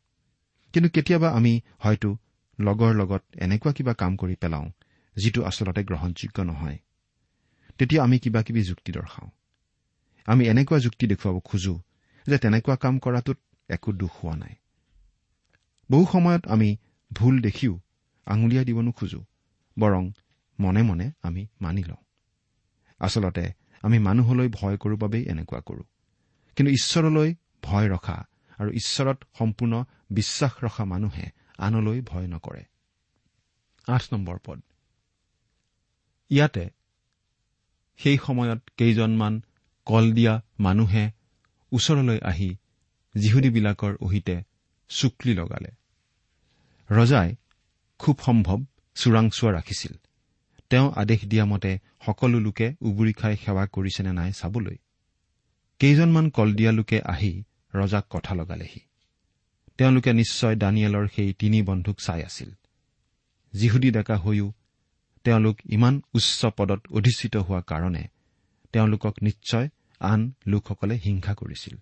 কিন্তু 0.73 0.89
কেতিয়াবা 0.91 1.29
আমি 1.31 1.61
হয়তো 1.79 2.17
লগৰ 2.61 2.93
লগত 2.95 3.23
এনেকুৱা 3.37 3.73
কিবা 3.73 3.93
কাম 3.95 4.17
কৰি 4.17 4.35
পেলাওঁ 4.35 4.71
যিটো 5.17 5.45
আচলতে 5.45 5.85
গ্ৰহণযোগ্য 5.85 6.43
নহয়। 6.43 6.79
তেতিয়া 7.79 8.05
আমি 8.05 8.19
কিবা 8.19 8.43
কিবি 8.43 8.63
যুক্তি 8.63 8.93
দৰ্শাওঁ। 8.93 9.31
আমি 10.27 10.47
এনেকুৱা 10.47 10.79
যুক্তি 10.79 11.07
দেখুৱাব 11.07 11.41
খোজো 11.41 11.81
যে 12.27 12.39
তেনেকুৱা 12.39 12.77
কাম 12.77 12.99
কৰাটোত 12.99 13.39
একো 13.69 13.93
দুখ 13.93 14.25
হোৱা 14.25 14.37
নাই। 14.37 14.55
বহু 15.91 16.07
সময়ত 16.13 16.47
আমি 16.47 16.77
ভুল 17.13 17.41
দেখিও 17.41 17.81
আঙুলিয়াই 18.27 18.65
দিব 18.65 18.81
নোখোজো 18.81 19.25
বৰং 19.79 20.11
মনে 20.61 20.83
মনে 20.83 21.11
আমি 21.23 21.47
মানি 21.61 21.85
লওঁ। 21.85 21.97
আচলতে 23.01 23.53
আমি 23.83 23.99
মানুহলৈ 23.99 24.49
ভয় 24.49 24.77
কৰোঁ 24.77 24.97
বাবেই 24.97 25.25
এনেকুৱা 25.25 25.61
কৰোঁ। 25.61 25.83
কিন্তু 26.57 26.73
ঈশ্বৰলৈ 26.73 27.35
ভয় 27.63 27.89
ৰখা 27.89 28.25
আৰু 28.59 28.71
ঈশ্বৰত 28.71 29.25
সম্পূৰ্ণ 29.39 29.85
বিশ্বাস 30.11 30.65
ৰখা 30.65 30.85
মানুহে 30.85 31.31
আনলৈ 31.59 32.01
ভয় 32.01 32.27
নকৰে। 32.27 32.65
আঠ 33.89 34.03
নম্বৰ 34.13 34.39
পদ। 34.45 34.63
ইয়াতে 36.31 36.69
সেই 37.97 38.19
সময়ত 38.27 38.63
কেইজনমান 38.77 39.43
কল 39.85 40.13
দিয়া 40.13 40.43
মানুহে 40.61 41.11
ওচৰলৈ 41.73 42.19
আহি 42.19 42.57
যিহুদীবিলাকৰ 43.15 43.97
অহিতে 44.01 44.43
চুকলি 44.89 45.35
লগালে। 45.35 45.71
ৰজাই 46.91 47.37
খুব 47.99 48.19
সম্ভৱ 48.27 48.65
চোৰাংচোৱা 48.95 49.53
ৰাখিছিল। 49.53 49.93
তেওঁ 50.71 50.93
আদেশ 50.97 51.25
দিয়া 51.25 51.45
মতে 51.45 51.79
সকলো 52.07 52.41
লোকে 52.41 52.75
উবুৰি 52.81 53.13
খাই 53.13 53.37
সেৱা 53.37 53.67
কৰিছেনে 53.67 54.13
নাই 54.13 54.33
চাবলৈ। 54.33 54.77
কেইজনমান 55.79 56.31
কলদিয়া 56.31 56.73
লোকে 56.73 57.01
আহি 57.01 57.45
ৰজাক 57.75 58.05
কথা 58.11 58.35
লগালেহি। 58.35 58.81
তেওঁলোকে 59.79 60.13
নিশ্চয় 60.13 60.57
দানিয়েলৰ 60.57 61.09
সেই 61.17 61.33
তিনি 61.33 61.63
বন্ধুক 61.63 62.01
চাই 62.01 62.23
আছিল। 62.23 62.51
যিহুদী 63.53 63.91
ডেকা 63.91 64.17
হৈও 64.17 64.53
তেওঁলোক 65.27 65.57
ইমান 65.67 65.95
উচ্চ 66.15 66.41
পদত 66.59 66.81
অধিষ্ঠিত 66.97 67.35
হোৱা 67.47 67.61
কাৰণে 67.71 68.03
তেওঁলোকক 68.75 69.15
নিশ্চয় 69.23 69.67
আন 70.01 70.21
লোকসকলে 70.47 70.95
হিংসা 71.05 71.33
কৰিছিল। 71.35 71.77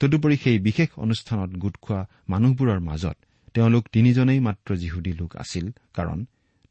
তদুপৰি 0.00 0.36
সেই 0.36 0.58
বিশেষ 0.58 0.90
অনুষ্ঠানত 1.04 1.50
গোট 1.62 1.76
খোৱা 1.84 2.00
মানুহবোৰৰ 2.28 2.80
মাজত 2.88 3.16
তেওঁলোক 3.54 3.84
তিনিজনেই 3.94 4.40
মাত্ৰ 4.40 4.70
যিহুদী 4.76 5.12
লোক 5.12 5.30
আছিল 5.36 5.66
কাৰণ 5.94 6.18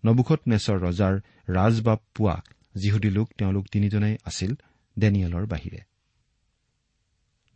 নবুখত 0.03 0.41
নেচৰ 0.47 0.77
ৰজাৰ 0.85 1.13
ৰাজবাব 1.50 2.00
পোৱা 2.15 2.35
যিহুদী 2.75 3.09
লোক 3.09 3.27
তেওঁলোক 3.38 3.65
তিনিজনেই 3.71 4.15
আছিল 4.25 4.51
ডেনিয়েলৰ 4.97 5.45
বাহিৰে। 5.45 5.81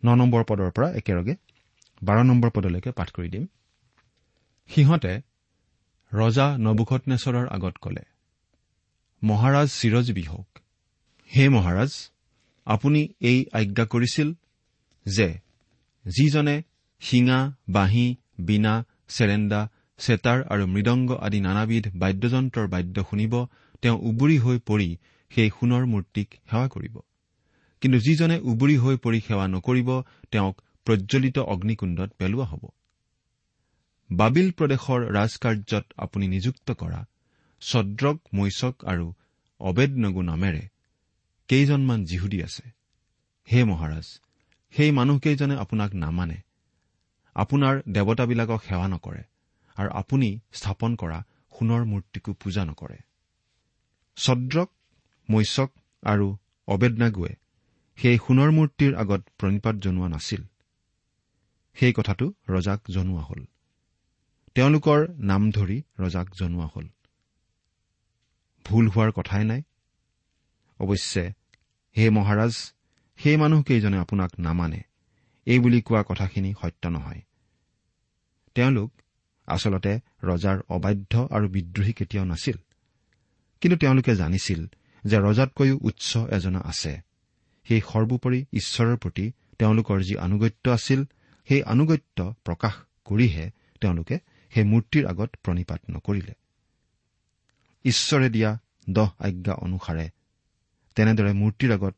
ন 0.04 0.08
নম্বৰ 0.16 0.44
পদৰ 0.50 0.70
পৰা 0.72 0.88
একেলগে 1.00 1.34
বাৰ 2.02 2.18
নম্বৰ 2.24 2.50
পদলৈকে 2.56 2.92
পাঠ 2.92 3.10
কৰি 3.12 3.30
দিম। 3.30 3.46
সিহঁতে 4.70 5.14
ৰজা 6.12 6.48
নবুখত 6.58 7.02
নেচৰৰ 7.08 7.46
আগত 7.48 7.76
কলে 7.82 8.04
মহাৰাজ 9.22 9.68
চিৰজীৱী 9.80 10.24
হওক। 10.24 10.50
হে 11.32 11.50
মহাৰাজ 11.50 11.92
আপুনি 12.68 13.02
এই 13.22 13.40
আজ্ঞা 13.52 13.86
কৰিছিল 13.86 14.28
যে 15.06 15.28
যিজনে 16.06 16.56
শিঙা 17.02 17.40
বাঁহী 17.70 18.08
বীণা 18.40 18.74
চেৰেণ্ডা 19.08 19.62
চেতাৰ 20.00 20.40
আৰু 20.44 20.64
মৃদংগ 20.68 21.10
আদি 21.26 21.40
নানাবিধ 21.40 21.86
বাদ্যযন্ত্ৰৰ 21.96 22.68
বাদ্য 22.68 22.98
শুনিব 23.10 23.34
তেওঁ 23.82 23.98
উবুৰি 24.00 24.38
হৈ 24.38 24.58
পৰি 24.60 24.90
সেই 25.32 25.50
সোণৰ 25.50 25.84
মূৰ্তিক 25.86 26.28
সেৱা 26.50 26.68
কৰিব। 26.68 26.96
কিন্তু 27.82 27.98
যিজনে 28.00 28.38
উবুৰি 28.40 28.76
হৈ 28.78 28.96
পৰি 28.98 29.20
সেৱা 29.22 29.46
নকৰিব 29.48 29.90
তেওঁক 30.32 30.56
প্ৰজ্বলিত 30.88 31.38
অগ্নিকুণ্ডত 31.54 32.10
পেলোৱা 32.18 32.46
হ'ব। 32.46 32.64
বাবিল 34.10 34.48
প্ৰদেশৰ 34.52 35.00
ৰাজকাৰ্যত 35.12 35.86
আপুনি 35.98 36.26
নিযুক্ত 36.28 36.68
কৰা 36.72 37.00
ছদ্ৰক 37.62 38.18
মৈচক 38.34 38.86
আৰু 38.86 39.14
অবেদনগু 39.60 40.22
নামেৰে 40.22 40.68
কেইজনমান 41.50 42.06
যিহুদী 42.06 42.44
আছে। 42.44 42.64
হে 43.48 43.64
মহাৰাজ 43.64 44.08
সেই 44.74 44.92
মানুহকেইজনে 44.92 45.56
আপোনাক 45.58 45.94
নামানে। 45.94 46.38
আপোনাৰ 47.36 47.82
দেৱতাবিলাকক 47.92 48.62
সেৱা 48.64 48.88
নকৰে 48.88 49.24
আৰু 49.78 49.90
আপুনি 49.90 50.40
স্থাপন 50.54 50.96
কৰা 50.96 51.24
সোণৰ 51.54 51.86
মূৰ্তিকো 51.86 52.34
পূজা 52.34 52.66
নকৰে। 52.66 52.98
ছদ্ৰক 54.18 54.70
মৈচক 55.30 55.70
আৰু 56.04 56.38
অবেদনাগুৱে 56.68 57.34
সেই 57.98 58.18
সোণৰ 58.18 58.52
মূৰ্তিৰ 58.52 58.96
আগত 58.96 59.22
প্ৰণিপাত 59.38 59.76
জনোৱা 59.76 60.08
নাছিল। 60.08 60.42
সেই 61.76 61.94
কথাটো 61.94 62.34
ৰজাক 62.50 62.80
জনোৱা 62.90 63.22
হ'ল। 63.22 63.42
তেওঁলোকৰ 64.56 65.08
নাম 65.18 65.52
ধৰি 65.52 65.84
ৰজাক 66.00 66.28
জনোৱা 66.36 66.68
হ'ল। 66.76 66.88
ভুল 68.68 68.86
হোৱাৰ 68.88 69.12
কথাই 69.12 69.44
নাই। 69.44 69.62
অৱশ্যে 70.80 71.24
হে 71.96 72.10
মহাৰাজ 72.10 72.54
সেই 73.20 73.38
মানুহকেইজনে 73.38 73.98
আপোনাক 73.98 74.32
নামানে। 74.40 74.82
এই 75.48 75.60
বুলি 75.60 75.80
কোৱা 75.82 76.02
কথাখিনি 76.08 76.54
সত্য 76.62 76.84
নহয়। 76.88 77.22
তেওঁলোক 78.56 78.92
আচলতে 79.48 79.94
ৰজাৰ 80.24 80.58
অবাধ্য 80.70 81.14
আৰু 81.32 81.48
বিদ্ৰোহী 81.50 81.94
কেতিয়াও 81.94 82.26
নাছিল। 82.26 82.58
কিন্তু 83.62 83.78
তেওঁলোকে 83.78 84.14
জানিছিল 84.16 84.62
যে 85.04 85.18
ৰজাতকৈও 85.18 85.76
উচ্চ 85.82 86.18
এজনা 86.18 86.60
আছে। 86.60 86.94
সেই 87.68 87.82
সৰ্বোপৰি 87.82 88.40
ঈশ্বৰৰ 88.54 88.98
প্ৰতি 88.98 89.26
তেওঁলোকৰ 89.60 89.98
যি 90.02 90.16
আনুগত্য 90.18 90.66
আছিল 90.70 91.00
সেই 91.48 91.62
আনুগত্য 91.64 92.18
প্ৰকাশ 92.46 92.74
কৰিহে 93.06 93.46
তেওঁলোকে 93.82 94.16
সেই 94.52 94.64
মূৰ্তিৰ 94.64 95.04
আগত 95.08 95.30
প্ৰণিপাত 95.44 95.82
নকৰিলে। 95.90 96.34
ঈশ্বৰে 97.86 98.30
দিয়া 98.30 98.60
দহ 98.90 99.12
আজ্ঞা 99.20 99.54
অনুসাৰে। 99.54 100.10
তেনেদৰে 100.96 101.34
মূৰ্তিৰ 101.34 101.74
আগত 101.74 101.96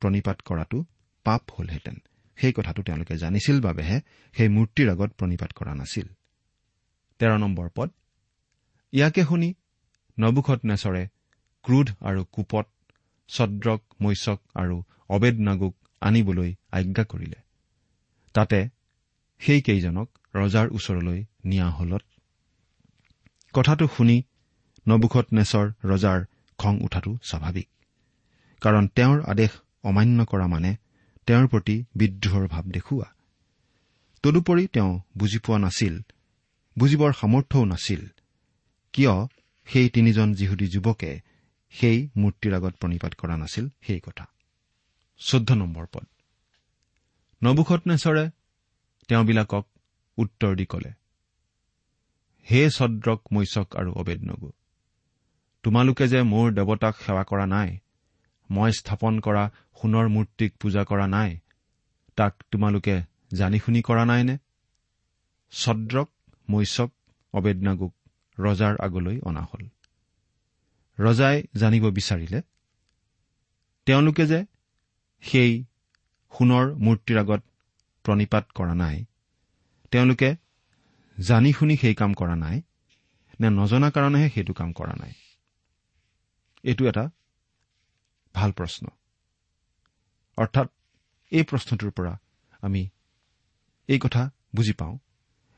প্ৰণিপাত 0.00 0.42
কৰাটো 0.42 0.84
পাপ 1.24 1.42
হলহেঁতেন। 1.58 1.96
সেই 2.36 2.52
কথাটো 2.52 2.82
তেওঁলোকে 2.82 3.16
জানিছিল 3.16 3.60
বাবেহে 3.60 4.00
সেই 4.32 4.48
মূৰ্তিৰ 4.48 4.90
আগত 4.90 5.10
প্ৰণিপাত 5.12 5.52
কৰা 5.52 5.74
নাছিল। 5.74 6.06
তেৰ 7.18 7.38
নম্বৰ 7.38 7.68
পদ। 7.74 7.90
ইয়াকে 8.92 9.24
শুনি 9.24 9.54
নবুখত 10.18 10.64
নেচৰে 10.64 11.08
ক্ৰোধ 11.62 11.90
আৰু 12.00 12.24
কোপত 12.24 12.66
ছদ্ৰক 13.28 13.82
মৈচক 14.00 14.40
আৰু 14.54 14.82
অবেদ 15.08 15.40
নাগুক 15.40 15.76
আনিবলৈ 16.00 16.54
আজ্ঞা 16.72 17.04
কৰিলে। 17.04 17.36
তাতে 18.32 18.68
সেইকেইজনক 19.38 20.18
ৰজাৰ 20.34 20.68
ওচৰলৈ 20.68 21.24
নিয়া 21.44 21.70
হলত। 21.70 22.02
কথাটো 23.52 23.88
শুনি 23.96 24.22
নবুখত 24.86 25.26
নেচৰ 25.32 25.66
ৰজাৰ 25.84 26.24
খং 26.58 26.74
উঠাটো 26.80 27.18
স্বাভাৱিক। 27.22 27.68
কাৰণ 28.62 28.88
তেওঁৰ 28.88 29.18
আদেশ 29.22 29.50
অমান্য 29.84 30.24
কৰা 30.24 30.46
মানে 30.46 30.76
তেওঁৰ 31.26 31.46
প্ৰতি 31.48 31.84
বিদ্ৰোহৰ 31.96 32.48
ভাৱ 32.48 32.64
দেখুওৱা। 32.64 33.08
তদুপৰি 34.22 34.66
তেওঁ 34.66 35.00
বুজি 35.18 35.38
পোৱা 35.38 35.58
নাছিল 35.58 35.94
বুজিবৰ 36.78 37.12
সামৰ্থ্যও 37.12 37.64
নাছিল। 37.64 38.02
কিয় 38.92 39.14
সেই 39.64 39.88
তিনিজন 39.88 40.34
যিহুদী 40.34 40.66
যুৱকে 40.66 41.20
সেই 41.70 41.98
মূৰ্তিৰ 42.16 42.54
আগত 42.54 42.74
প্ৰণিপাত 42.76 43.12
কৰা 43.14 43.36
নাছিল 43.36 43.68
সেই 43.80 44.00
কথা। 44.00 44.24
চৈধ্য 45.18 45.54
নম্বৰ 45.54 45.86
পদ। 45.92 46.06
নবুখত 47.42 47.80
নেচৰে 47.86 48.24
তেওঁবিলাকক 49.08 49.64
উত্তৰ 50.18 50.56
দি 50.56 50.66
কলে 50.66 50.92
হে 52.46 52.70
ছদ্ৰক 52.70 53.20
মৈচক 53.32 53.76
আৰু 53.76 53.92
অবেদনগু 53.92 54.50
তোমালোকে 55.64 56.04
যে 56.08 56.20
মোৰ 56.22 56.46
দেৱতাক 56.52 56.94
সেৱা 56.96 57.24
কৰা 57.24 57.46
নাই 57.46 57.70
মই 58.50 58.70
স্থাপন 58.72 59.20
কৰা 59.20 59.44
সোণৰ 59.80 60.06
মূৰ্তিক 60.08 60.50
পূজা 60.60 60.82
কৰা 60.84 61.06
নাই 61.06 61.30
তাক 62.18 62.32
তোমালোকে 62.50 63.02
জানি 63.32 63.58
শুনি 63.58 63.80
কৰা 63.82 64.04
নাইনে? 64.04 64.36
ছদ্ৰক 65.52 66.08
মৈচক 66.48 66.90
অবেদনাগুক 67.34 67.92
ৰজাৰ 68.38 68.74
আগলৈ 68.80 69.16
অনা 69.20 69.42
হল। 69.42 69.62
ৰজাই 70.98 71.36
জানিব 71.56 71.84
বিচাৰিলে 71.90 72.40
তেওঁলোকে 73.86 74.24
যে 74.26 74.40
সেই 75.22 75.52
সোণৰ 76.32 76.66
মূৰ্তিৰ 76.74 77.18
আগত 77.18 77.42
প্ৰণিপাত 78.04 78.44
কৰা 78.54 78.74
নাই 78.74 79.04
তেওঁলোকে 79.90 80.30
জানি 81.20 81.52
শুনি 81.52 81.76
সেই 81.76 81.94
কাম 81.94 82.12
কৰা 82.14 82.36
নাই 82.36 82.62
নে 83.40 83.48
নজনা 83.50 83.88
কাৰণেহে 83.90 84.28
সেইটো 84.34 84.52
কাম 84.52 84.72
কৰা 84.72 84.94
নাই। 85.00 85.12
এইটো 86.64 86.82
এটা 86.86 87.04
ভাল 88.34 88.50
প্ৰশ্ন। 88.52 88.84
অৰ্থাৎ 90.38 90.68
এই 91.32 91.42
প্ৰশ্নটোৰ 91.42 91.90
পৰা 91.90 92.12
আমি 92.60 92.82
এই 93.88 93.98
কথা 93.98 94.22
বুজি 94.54 94.72
পাওঁ 94.72 94.98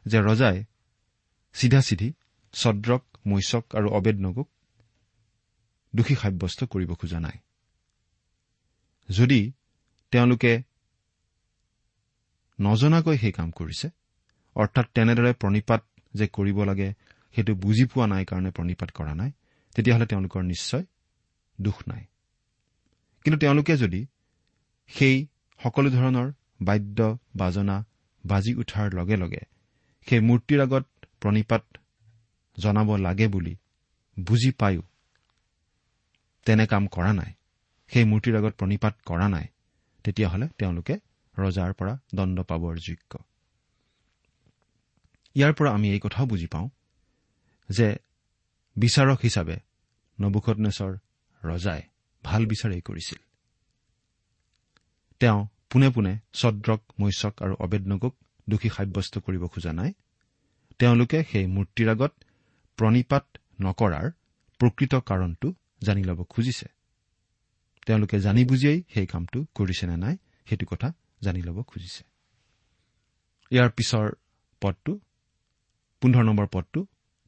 যে 0.06 0.18
ৰজাই 0.20 0.64
চিধা 1.54 1.80
চিধি 1.80 2.08
ছদ্ৰক 2.54 3.02
মৈচক 3.26 3.64
আৰু 3.74 3.88
অবেদনগুক 3.90 4.48
দোষী 5.94 6.14
সাব্যস্ত 6.14 6.60
কৰিব 6.64 6.90
খোজা 6.94 7.20
নাই। 7.20 7.38
যদি 9.08 9.40
তেওঁলোকে 10.12 10.52
নজনাকৈ 12.58 13.16
সেই 13.18 13.32
কাম 13.32 13.50
কৰিছে 13.50 13.88
অৰ্থাৎ 14.56 14.86
তেনেদৰে 14.94 15.32
প্ৰণিপাত 15.32 15.82
যে 16.14 16.26
কৰিব 16.26 16.58
লাগে 16.64 16.88
সেইটো 17.34 17.52
বুজি 17.54 17.84
পোৱা 17.84 18.06
নাই 18.06 18.24
কাৰণে 18.24 18.50
প্ৰণিপাত 18.50 18.90
কৰা 18.90 19.14
নাই 19.14 19.30
তেতিয়াহ'লে 19.76 20.06
তেওঁলোকৰ 20.06 20.42
নিশ্চয় 20.42 20.84
দোষ 21.58 21.78
নাই। 21.88 22.04
কিন্তু 23.24 23.38
তেওঁলোকে 23.38 23.74
যদি 23.76 24.00
সেই 24.90 25.16
সকলো 25.60 25.88
ধৰণৰ 25.90 26.28
বাদ্য 26.60 26.98
বাজনা 27.36 27.76
বাজি 28.24 28.52
উঠাৰ 28.54 28.86
লগে 28.94 29.16
লগে 29.16 29.42
সেই 30.06 30.20
মূৰ্তিৰ 30.20 30.60
আগত 30.60 30.84
প্ৰণিপাত 31.20 31.64
জনাব 32.58 32.88
লাগে 32.96 33.26
বুলি 33.28 33.54
বুজি 34.18 34.50
পায়ো 34.50 34.82
তেনে 36.46 36.66
কাম 36.66 36.84
কৰা 36.86 37.12
নাই 37.12 37.32
সেই 37.88 38.04
মূৰ্তিৰ 38.04 38.34
আগত 38.36 38.54
প্ৰণিপাত 38.60 38.94
কৰা 39.04 39.26
নাই 39.28 39.46
তেতিয়াহ'লে 40.04 40.46
তেওঁলোকে 40.58 40.94
ৰজাৰ 41.36 41.72
পৰা 41.72 41.94
দণ্ড 42.14 42.40
পাবৰ 42.40 42.74
যোগ্য। 42.78 43.12
ইয়াৰ 45.36 45.52
পৰা 45.52 45.70
আমি 45.74 45.88
এই 45.90 46.00
কথাও 46.00 46.26
বুজি 46.26 46.46
পাওঁ 46.46 46.68
যে 47.68 47.88
বিচাৰক 48.76 49.18
হিচাপে 49.22 49.56
নবুকনেশ্বৰ 50.20 50.92
ৰজাই 51.44 51.83
ভাল 52.24 52.42
বিচাৰেই 52.46 52.80
কৰিছিল। 52.80 53.18
তেওঁ 55.20 55.40
পোনে 55.70 55.88
পোনে 55.90 56.12
ছদ্ৰক 56.33 56.80
মৈচক 57.00 57.35
আৰু 57.42 57.54
অবেদনগক 57.61 58.14
দোষী 58.48 58.68
সাব্যস্ত 58.68 59.14
কৰিব 59.18 59.42
খোজা 59.46 59.72
নাই। 59.72 59.90
তেওঁলোকে 60.78 61.18
সেই 61.30 61.46
মূৰ্তিৰ 61.46 61.88
আগত 61.88 62.12
প্ৰণিপাত 62.78 63.24
নকৰাৰ 63.61 64.07
প্ৰকৃত 64.61 64.94
কাৰণটো 64.94 65.48
জানি 65.83 66.02
ল'ব 66.04 66.20
খুজিছে। 66.24 66.66
তেওঁলোকে 67.87 68.16
জানি 68.20 68.44
বুজিয়েই 68.44 68.78
সেই 68.94 69.07
কামটো 69.07 69.38
কৰিছে 69.54 69.85
নে 69.87 69.96
নাই 69.96 70.16
সেইটো 70.46 70.66
কথা 70.66 70.88
জানি 71.22 71.40
ল'ব 71.42 71.59
খুজিছে। 71.62 72.02
ইয়াৰ 73.50 73.70
পিছৰ 73.70 74.07
পদটো 74.62 74.92
পোন্ধৰ 76.02 76.24
নম্বৰ 76.24 76.46
পদটো 76.46 76.80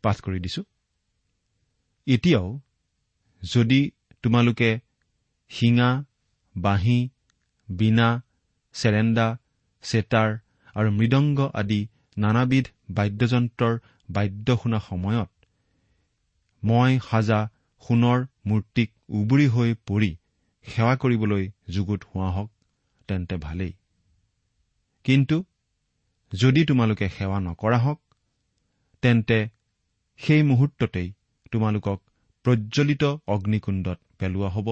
পাঠ 0.04 0.16
কৰি 0.20 0.38
দিছো। 0.40 0.62
এতিয়াও 2.06 2.60
যদি 3.42 3.80
তোমালোকে 4.26 4.70
শিঙা 5.50 5.90
বাঁহী 6.54 6.98
বীণা 7.68 8.08
চেৰেণ্ডা 8.74 9.26
চেতাৰ 9.84 10.30
আৰু 10.74 10.88
মৃদংগ 10.90 11.38
আদি 11.54 11.80
নানাবিধ 12.16 12.66
বাদ্যযন্ত্ৰৰ 12.90 13.74
বাদ্য 14.08 14.56
শুনা 14.62 14.78
সময়ত 14.80 15.30
মই 16.62 16.98
সাজা 17.10 17.40
সোণৰ 17.82 18.20
মূৰ্তিক 18.46 18.88
উবুৰি 19.08 19.46
হৈ 19.48 19.70
পৰি 19.86 20.10
সেৱা 20.64 20.94
কৰিবলৈ 20.96 21.44
যুগুত 21.68 22.00
হোৱা 22.04 22.30
হওক 22.30 22.50
তেন্তে 23.08 23.36
ভালেই। 23.36 23.72
কিন্তু 25.04 25.36
যদি 26.32 26.64
তোমালোকে 26.64 27.06
সেৱা 27.08 27.38
নকৰা 27.40 27.78
হওক 27.78 28.00
তেন্তে 29.02 29.38
সেই 30.20 30.42
মুহূৰ্ততেই 30.42 31.08
তোমালোকক 31.52 31.98
প্ৰজ্বলিত 32.44 33.04
অগ্নিকুণ্ডত 33.26 33.98
পেলোৱা 34.18 34.48
হ'ব। 34.48 34.68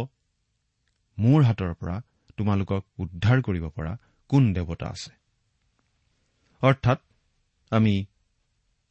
মোৰ 1.18 1.40
হাতৰ 1.42 1.72
পৰা 1.74 1.96
তোমালোকক 2.36 2.82
উদ্ধাৰ 2.98 3.42
কৰিব 3.42 3.64
পৰা 3.68 3.92
কোন 4.30 4.42
দেৱতা 4.54 4.86
আছে? 4.86 5.12
অৰ্থাৎ 6.62 6.98
আমি 7.72 7.94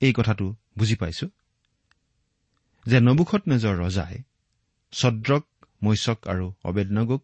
এই 0.01 0.13
কথাটো 0.13 0.45
বুজি 0.77 0.95
পাইছো 0.95 1.27
যে 2.85 2.97
নবুখত 2.99 3.41
নেজৰ 3.47 3.75
ৰজাই 3.77 4.23
ছদ্ৰক 4.93 5.43
মৈচক 5.83 6.19
আৰু 6.27 6.45
অবেদনগক 6.63 7.21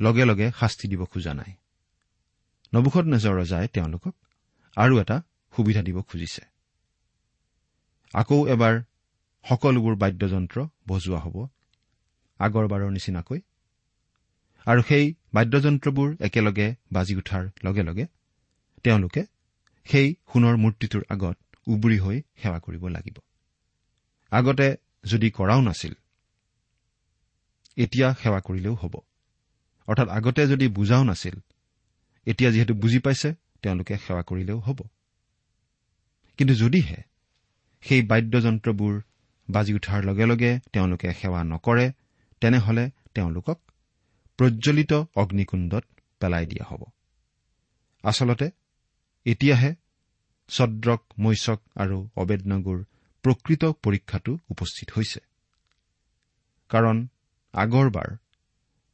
লগে 0.00 0.24
লগে 0.24 0.46
শাস্তি 0.60 0.88
দিব 0.88 1.04
খোজা 1.04 1.32
নাই। 1.34 1.52
নবুখত 2.74 3.04
নেজৰ 3.04 3.34
ৰজাই 3.40 3.68
তেওঁলোকক 3.68 4.14
আৰু 4.76 4.94
এটা 5.00 5.16
সুবিধা 5.56 5.82
দিব 5.82 6.02
খুজিছে। 6.02 6.42
আকৌ 8.14 8.38
এবাৰ 8.46 8.74
সকলোবোৰ 9.44 9.94
বাদ্যযন্ত্ৰ 9.96 10.58
বজোৱা 10.88 11.18
হ'ব। 11.18 11.36
আগৰবাৰৰ 12.40 12.90
নিচিনাকৈ। 12.90 13.40
আৰু 14.66 14.80
সেই 14.82 15.06
বাদ্যযন্ত্ৰবোৰ 15.34 16.08
একেলগে 16.20 16.66
বাজি 16.92 17.14
উঠাৰ 17.16 17.44
লগে 17.64 17.82
লগে 17.82 18.04
তেওঁলোকে 18.84 19.22
সেই 19.86 20.08
সোণৰ 20.32 20.56
মূৰ্তিটোৰ 20.56 21.02
আগত 21.08 21.36
উবুৰি 21.66 21.98
হৈ 21.98 22.16
সেৱা 22.42 22.58
কৰিব 22.58 22.84
লাগিব। 22.88 23.16
আগতে 24.32 24.66
যদি 25.04 25.28
কৰাও 25.30 25.60
নাছিল 25.60 25.94
এতিয়া 27.76 28.08
সেৱা 28.14 28.40
কৰিলেও 28.40 28.74
হ'ব। 28.74 28.94
অৰ্থাৎ 29.88 30.08
আগতে 30.08 30.42
যদি 30.46 30.66
বুজাও 30.68 31.04
নাছিল 31.04 31.36
এতিয়া 32.26 32.50
যিহেতু 32.50 32.74
বুজি 32.74 32.98
পাইছে 32.98 33.28
তেওঁলোকে 33.62 33.94
সেৱা 33.96 34.22
কৰিলেও 34.22 34.58
হ'ব। 34.58 34.78
কিন্তু 36.38 36.54
যদিহে 36.54 37.00
সেই 37.82 38.02
বাদ্যযন্ত্ৰবোৰ 38.02 38.94
বাজি 39.48 39.72
উঠাৰ 39.74 40.00
লগে 40.04 40.26
লগে 40.26 40.50
তেওঁলোকে 40.72 41.08
সেৱা 41.14 41.40
নকৰে 41.44 41.86
তেনেহলে 42.40 42.90
তেওঁলোকক 43.14 43.58
প্ৰজ্বলিত 44.36 44.92
অগ্নিকুণ্ডত 45.16 45.84
পেলাই 46.20 46.46
দিয়া 46.46 46.64
হ'ব। 46.68 46.82
আচলতে 48.02 48.50
এতিয়াহে 49.24 49.74
ছদ্ৰক 50.48 51.02
মৈচক 51.18 51.60
আৰু 51.76 52.08
অবেদনগুৰ 52.16 52.84
প্ৰকৃত 53.22 53.64
পৰীক্ষাটো 53.64 54.38
উপস্থিত 54.50 54.90
হৈছে। 54.96 55.20
কাৰণ 56.68 57.08
আগৰবাৰ 57.52 58.16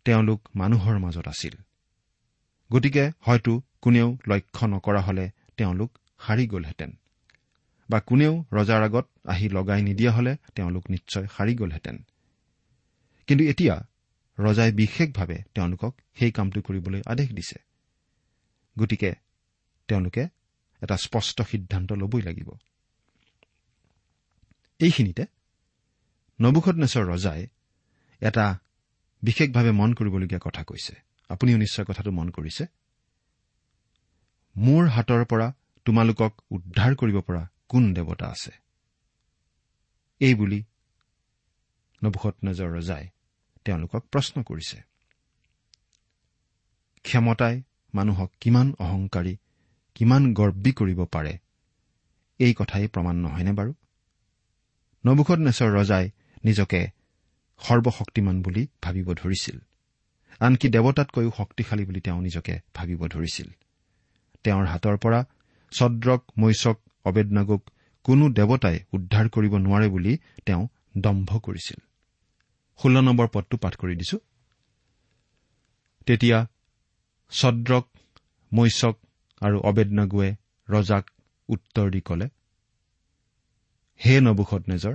তেওঁলোক 0.04 0.48
মানুহৰ 0.54 0.98
মাজত 0.98 1.28
আছিল। 1.28 1.54
গতিকে 2.72 3.10
হয়তো 3.20 3.62
কোনেও 3.82 4.18
লক্ষ্য 4.28 4.66
নকৰা 4.66 5.00
হলে 5.00 5.30
তেওঁলোক 5.56 5.98
সাৰি 6.20 6.46
গলহেঁতেন। 6.46 6.98
বা 7.90 8.00
কোনেও 8.00 8.44
ৰজাৰ 8.52 8.82
আগত 8.82 9.06
আহি 9.24 9.48
লগাই 9.48 9.82
নিদিয়া 9.82 10.12
হলে 10.12 10.36
তেওঁলোক 10.54 10.90
নিশ্চয় 10.90 11.26
সাৰি 11.36 11.54
গলহেঁতেন। 11.54 12.04
কিন্তু 13.26 13.44
এতিয়া 13.44 13.86
ৰজাই 14.38 14.72
বিশেষভাৱে 14.72 15.42
তেওঁলোকক 15.54 15.92
সেই 16.14 16.30
কামটো 16.30 16.60
কৰিবলৈ 16.62 17.02
আদেশ 17.06 17.28
দিছে। 17.30 17.58
গতিকে 18.78 19.14
তেওঁলোকে 19.88 20.28
এটা 20.82 20.96
স্পষ্ট 20.96 21.42
সিদ্ধান্ত 21.42 21.92
ল'বই 21.92 22.22
লাগিব। 22.22 22.50
এইখিনিতে 24.80 25.26
নবুখনেশ্বৰ 26.40 27.04
ৰজাই 27.06 27.46
এটা 28.20 28.58
বিশেষভাৱে 29.22 29.70
মন 29.70 29.94
কৰিবলগীয়া 29.94 30.40
কথা 30.44 30.64
কৈছে। 30.64 30.94
আপুনিও 31.28 31.56
নিশ্চয় 31.56 31.84
কথাটো 31.84 32.10
মন 32.10 32.30
কৰিছে। 32.30 32.66
মোৰ 34.56 34.88
হাতৰ 34.88 35.24
পৰা 35.24 35.52
তোমালোকক 35.84 36.32
উদ্ধাৰ 36.50 36.94
কৰিব 36.94 37.20
পৰা 37.20 37.48
কোন 37.68 37.94
দেৱতা 37.94 38.26
আছে? 38.26 38.50
এই 40.20 40.34
বুলি 40.34 40.64
নবুখনেজৰ 42.04 42.68
ৰজাই 42.76 43.08
তেওঁলোকক 43.66 44.02
প্ৰশ্ন 44.12 44.42
কৰিছে। 44.42 44.78
ক্ষমতাই 47.04 47.62
মানুহক 47.94 48.30
কিমান 48.40 48.72
অহংকাৰী 48.78 49.34
কিমান 49.96 50.22
গৰ্বী 50.34 50.72
কৰিব 50.72 51.00
পাৰে 51.04 51.32
এই 52.40 52.54
কথাই 52.54 52.88
প্ৰমাণ 52.88 53.16
নহয়নে 53.16 53.52
বাৰু? 53.52 53.72
নবুখনেশ্বৰ 55.04 55.70
ৰজাই 55.78 56.10
নিজকে 56.44 56.80
সৰ্বশক্তিমান 57.60 58.36
বুলি 58.42 58.62
ভাবিব 58.82 59.08
ধৰিছিল। 59.12 59.56
আনকি 60.40 60.66
দেৱতাতকৈও 60.68 61.30
শক্তিশালী 61.36 61.84
বুলি 61.84 62.00
তেওঁ 62.00 62.20
নিজকে 62.22 62.54
ভাবিব 62.74 63.00
ধৰিছিল। 63.06 63.48
তেওঁৰ 64.44 64.66
হাতৰ 64.66 64.96
পৰা 64.96 65.20
ছদ্ৰক 65.72 66.22
মৈচক 66.38 66.76
অবেদনাগক 67.04 67.62
কোনো 68.06 68.24
দেৱতাই 68.28 68.76
উদ্ধাৰ 68.92 69.26
কৰিব 69.28 69.52
নোৱাৰে 69.56 69.88
বুলি 69.88 70.12
তেওঁ 70.46 70.64
দম্ভ 70.98 71.30
কৰিছিল। 71.38 71.85
ষোল্ল 72.80 72.96
নম্বৰ 73.00 73.26
পদটো 73.32 73.56
পাঠ 73.56 73.74
কৰি 73.76 73.94
দিছো। 73.96 74.18
তেতিয়া 76.06 76.38
ছদ্ৰক 77.32 77.86
মৈচক 78.52 78.96
আৰু 79.42 79.56
অবেদনাগুৱে 79.60 80.28
ৰজাক 80.68 81.04
উত্তৰ 81.48 81.86
দি 81.90 82.00
কলে 82.00 82.26
হে 84.00 84.14
নবুখত 84.20 84.62
নেজৰ 84.68 84.94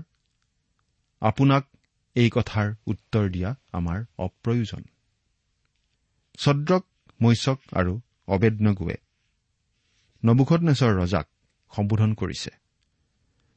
আপোনাক 1.22 1.64
এই 2.16 2.30
কথাৰ 2.30 2.68
উত্তৰ 2.88 3.26
দিয়া 3.30 3.50
আমাৰ 3.72 4.00
অপ্ৰয়োজন। 4.18 4.84
ছদ্ৰক 6.40 6.84
মৈচক 7.22 7.60
আৰু 7.74 7.94
অবেদনগুৱে 8.28 8.98
নবুখনেশ্বৰ 10.24 10.92
ৰজাক 10.96 11.28
সম্বোধন 11.72 12.12
কৰিছে 12.14 12.52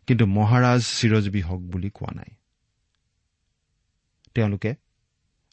কিন্তু 0.09 0.25
মহাৰাজ 0.27 0.81
চিৰজীৱী 0.99 1.41
হওক 1.43 1.63
বুলি 1.73 1.91
কোৱা 1.91 2.13
নাই। 2.15 2.31
তেওঁলোকে 4.35 4.75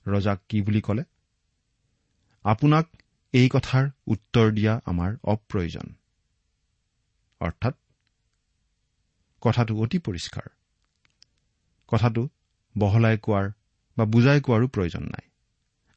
ৰজাক 0.07 0.39
কি 0.49 0.61
বুলি 0.61 0.81
কলে? 0.81 1.03
আপোনাক 2.45 2.85
এই 3.33 3.49
কথাৰ 3.49 3.89
উত্তৰ 4.07 4.51
দিয়া 4.51 4.73
আমাৰ 4.85 5.11
অপ্ৰয়োজন। 5.23 5.87
অৰ্থাৎ 7.41 7.75
কথাটো 9.41 9.73
অতি 9.77 9.99
পৰিষ্কাৰ। 9.99 10.47
কথাটো 11.87 12.29
বহলাই 12.77 13.17
কোৱাৰ 13.17 13.47
বা 13.97 14.05
বুজাই 14.05 14.39
কোৱাৰো 14.41 14.67
প্ৰয়োজন 14.67 15.03
নাই। 15.03 15.25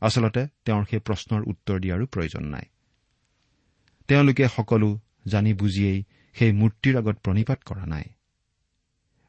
আচলতে 0.01 0.43
তেওঁৰ 0.65 0.85
সেই 0.91 1.01
প্ৰশ্নৰ 1.01 1.43
উত্তৰ 1.47 1.77
দিয়াৰো 1.81 2.07
প্ৰয়োজন 2.07 2.45
নাই। 2.45 2.67
তেওঁলোকে 4.09 4.49
সকলো 4.49 4.89
জানি 5.27 5.53
বুজিয়েই 5.55 6.05
সেই 6.37 6.53
মূৰ্তিৰ 6.53 6.95
আগত 6.99 7.17
প্ৰণিপাত 7.19 7.59
কৰা 7.65 7.87
নাই। 7.87 8.05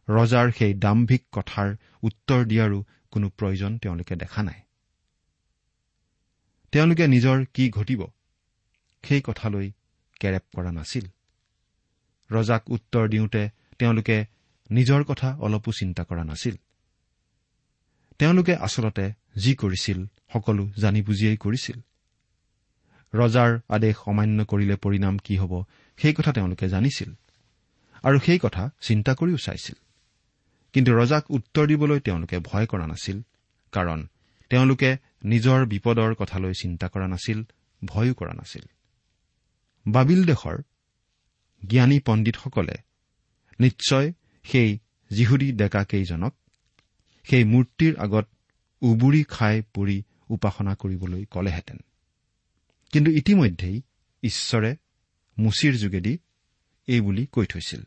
ৰজাৰ 0.07 0.51
সেই 0.51 0.73
দাম্ভিক 0.73 1.23
কথাৰ 1.31 1.69
উত্তৰ 2.03 2.45
দিয়াৰো 2.45 2.79
কোনো 3.15 3.28
প্ৰয়োজন 3.30 3.78
তেওঁলোকে 3.78 4.15
দেখা 4.15 4.43
নাই। 4.43 4.60
তেওঁলোকে 6.73 7.06
নিজৰ 7.08 7.45
কি 7.54 7.65
ঘটিব 7.69 8.01
সেই 9.04 9.21
কথালৈ 9.21 9.67
কেৰেপ 10.19 10.43
কৰা 10.56 10.71
নাছিল। 10.71 11.06
ৰজাক 12.30 12.63
উত্তৰ 12.69 13.06
দিওঁতে 13.10 13.43
তেওঁলোকে 13.80 14.17
নিজৰ 14.69 15.04
কথা 15.04 15.30
অলপো 15.39 15.71
চিন্তা 15.71 16.04
কৰা 16.04 16.23
নাছিল। 16.23 16.56
তেওঁলোকে 18.19 18.54
আচলতে 18.56 19.06
যি 19.38 19.51
কৰিছিল 19.56 19.99
সকলো 20.34 20.63
জানি 20.78 21.01
বুজিয়েই 21.01 21.38
কৰিছিল। 21.38 21.78
ৰজাৰ 23.13 23.51
আদেশ 23.69 23.95
অমান্য 24.06 24.39
কৰিলে 24.45 24.75
পৰিণাম 24.75 25.15
কি 25.17 25.36
হ'ব 25.38 25.54
সেই 25.99 26.13
কথা 26.13 26.32
তেওঁলোকে 26.34 26.67
জানিছিল। 26.69 27.10
আৰু 28.04 28.17
সেই 28.19 28.39
কথা 28.39 28.63
চিন্তা 28.82 29.12
কৰিও 29.15 29.38
চাইছিল। 29.38 29.84
কিন্তু 30.75 30.91
ৰজাক 30.91 31.31
উত্তৰ 31.31 31.67
দিবলৈ 31.67 31.99
তেওঁলোকে 31.99 32.39
ভয় 32.39 32.65
কৰা 32.65 32.88
নাছিল 32.88 33.21
কাৰণ 33.71 34.07
তেওঁলোকে 34.49 34.97
নিজৰ 35.25 35.65
বিপদৰ 35.65 36.15
কথালৈ 36.15 36.53
চিন্তা 36.53 36.88
কৰা 36.88 37.07
নাছিল 37.07 37.43
ভয়ো 37.85 38.13
কৰা 38.13 38.33
নাছিল। 38.33 38.65
বাবিল 39.88 40.25
দেশৰ 40.25 40.57
জ্ঞানী 41.67 41.99
পণ্ডিতসকলে 41.99 42.75
নিশ্চয় 43.59 44.13
সেই 44.43 44.79
যিহুদী 45.11 45.51
ডেকাকেইজনক 45.51 46.33
সেই 47.23 47.43
মূৰ্তিৰ 47.43 47.93
আগত 47.97 48.25
উবুৰি 48.81 49.23
খাই 49.23 49.61
পৰি 49.73 50.03
উপাসনা 50.29 50.75
কৰিবলৈ 50.75 51.25
কলেহেঁতেন। 51.25 51.79
কিন্তু 52.91 53.11
ইতিমধ্যেই 53.11 53.81
ঈশ্বৰে 54.23 54.75
মুচিৰ 55.38 55.73
যোগেদি 55.73 56.17
এইবুলি 56.88 57.25
কৈ 57.25 57.45
থৈছিল 57.45 57.81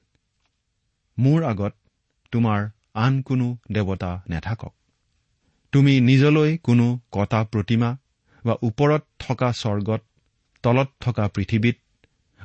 মোৰ 1.19 1.45
আগত 1.45 1.75
তোমাৰ 2.33 2.69
আন 2.95 3.23
কোনো 3.23 3.59
দেৱতা 3.73 4.23
নেথাকক। 4.31 4.73
তুমি 5.73 6.01
নিজলৈ 6.01 6.59
কোনো 6.59 7.01
কটা 7.13 7.45
প্ৰতিমা 7.45 7.97
বা 8.47 8.57
ওপৰত 8.63 9.03
থকা 9.19 9.53
স্বৰ্গত 9.53 10.03
তলত 10.63 10.89
থকা 11.01 11.29
পৃথিৱীত 11.29 11.77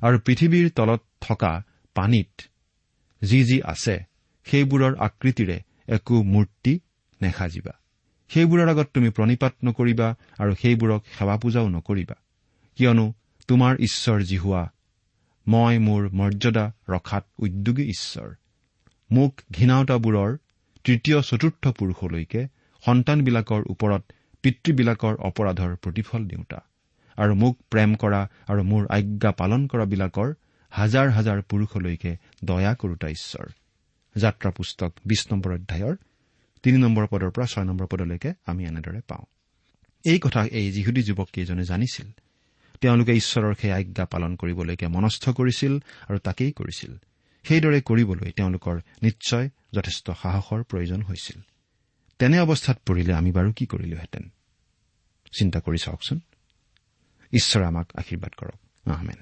আৰু 0.01 0.19
পৃথিৱীৰ 0.19 0.69
তলত 0.69 1.01
থকা 1.21 1.63
পানীত 1.95 2.41
যি 3.23 3.43
যি 3.43 3.61
আছে 3.61 4.03
সেইবোৰৰ 4.45 4.95
আকৃতিৰে 4.97 5.63
একো 5.87 6.23
মূৰ্তি 6.23 6.79
নেসাজিবা। 7.21 7.71
সেইবোৰৰ 8.29 8.69
আগত 8.69 8.87
তুমি 8.93 9.09
প্ৰণিপাত 9.09 9.53
নকৰিবা 9.65 10.15
আৰু 10.37 10.55
সেইবোৰক 10.55 11.03
সেৱা 11.17 11.37
পূজাও 11.37 11.69
নকৰিবা। 11.69 12.15
কিয়নো 12.75 13.13
তোমাৰ 13.47 13.75
ঈশ্বৰ 13.79 14.23
যি 14.23 14.37
হোৱা 14.37 14.71
মই 15.47 15.79
মোৰ 15.79 16.09
মৰ্যাদা 16.09 16.71
ৰখাত 16.89 17.25
উদ্যোগী 17.39 17.83
ঈশ্বৰ। 17.83 18.35
মোক 19.13 19.41
ঘৃণাওতাবোৰৰ 19.51 20.37
তৃতীয় 20.85 21.21
চতুৰ্থ 21.21 21.67
পুৰুষলৈকে 21.67 22.47
সন্তানবিলাকৰ 22.83 23.61
ওপৰত 23.69 24.03
পিতৃবিলাকৰ 24.43 25.15
অপৰাধৰ 25.15 25.75
প্ৰতিফল 25.75 26.21
দিওঁতা। 26.25 26.59
আৰু 27.17 27.35
মোক 27.35 27.57
প্ৰেম 27.69 27.95
কৰা 27.95 28.21
আৰু 28.47 28.63
মোৰ 28.63 28.83
আজ্ঞা 28.89 29.31
পালন 29.31 29.67
কৰাবিলাকৰ 29.67 30.33
হাজাৰ 30.71 31.09
হাজাৰ 31.09 31.41
পুৰুষলৈকে 31.41 32.17
দয়া 32.43 32.73
কৰোতা 32.73 33.07
ঈশ্বৰ। 33.07 33.47
যাত্ৰা 34.15 34.49
পুস্তক 34.51 34.91
বিশ 35.05 35.21
নম্বৰ 35.31 35.51
অধ্যায়ৰ 35.53 35.95
তিনি 36.63 36.77
নম্বৰ 36.77 37.07
পদৰ 37.07 37.31
পৰা 37.31 37.45
ছয় 37.45 37.65
নম্বৰ 37.65 37.87
পদলৈকে 37.87 38.33
আমি 38.45 38.65
এনেদৰে 38.65 39.01
পাওঁ। 39.07 39.25
এই 40.05 40.19
কথা 40.19 40.45
এই 40.45 40.71
যিহুদী 40.71 41.01
যুৱককেইজনে 41.03 41.63
জানিছিল। 41.63 42.07
তেওঁলোকে 42.81 43.13
ঈশ্বৰৰ 43.15 43.53
সেই 43.61 43.71
আজ্ঞা 43.71 44.05
পালন 44.05 44.35
কৰিবলৈকে 44.35 44.87
মনস্থ 44.87 45.29
কৰিছিল 45.29 45.73
আৰু 46.09 46.19
তাকেই 46.19 46.51
কৰিছিল। 46.51 46.97
সেইদৰে 47.43 47.81
কৰিবলৈ 47.81 48.31
তেওঁলোকৰ 48.31 48.79
নিশ্চয় 49.01 49.49
যথেষ্ট 49.73 50.11
সাহসৰ 50.11 50.63
প্ৰয়োজন 50.63 51.01
হৈছিল। 51.01 51.41
তেনে 52.19 52.39
অৱস্থাত 52.39 52.77
পৰিলে 52.85 53.13
আমি 53.13 53.31
বাৰু 53.31 53.53
কি 53.53 53.65
কৰিলোহেঁতেন? 53.65 54.31
চিন্তা 55.39 55.59
কৰি 55.59 55.77
চাওকচোন। 55.77 56.19
ঈশ্বৰে 57.33 57.65
আমাক 57.65 57.87
আশীৰ্বাদ 57.95 58.31
কৰক। 58.37 58.89
আহমেন 58.89 59.21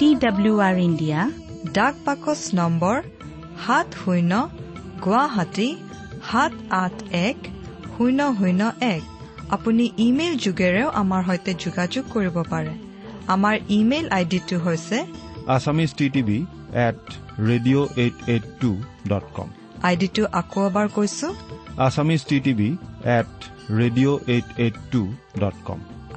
টি 0.00 0.10
ডাব্লিউ 0.24 0.54
আৰ 0.68 0.76
ইণ্ডিয়া 0.88 1.20
ডাক 1.76 1.94
পাকচ 2.04 2.40
নম্বৰ 2.58 2.96
সাত 3.64 3.88
শূন্য 4.02 4.32
গুৱাহাটী 5.04 5.68
সাত 6.28 6.52
আঠ 6.84 6.94
এক 7.28 7.38
শূন্য 7.94 8.20
শূন্য 8.38 8.62
এক। 8.94 9.02
আপুনি 9.56 9.84
ইমেইল 10.06 10.34
যোগেৰেও 10.44 10.88
আমাৰ 11.00 11.20
সৈতে 11.28 11.52
যোগাযোগ 11.64 12.04
কৰিব 12.14 12.36
পাৰে। 12.52 12.74
আমাৰ 13.34 13.54
ইমেইল 13.78 14.06
আইডিটো 14.18 14.56
হৈছে 14.66 14.96
Assamese 15.54 15.90
T 15.98 16.06
TV 16.14 16.38
at 16.86 17.00
radio' 17.48 17.88
eight 18.02 18.16
eight 18.32 18.44
two 18.60 18.70
dot 19.10 19.26
com. 19.36 19.48
আইডিটো 19.88 20.22
আকৌ 20.40 20.60
এবাৰ 20.70 20.86
কৈছো। 20.96 21.28
Assamese 21.86 22.20
T 22.30 22.36
TV 22.46 22.68
at 23.18 23.32
radio' 23.78 24.18
eight 24.34 24.46
eight 24.64 24.76
two 24.92 25.02
dot 25.42 25.56
com. 25.68 25.80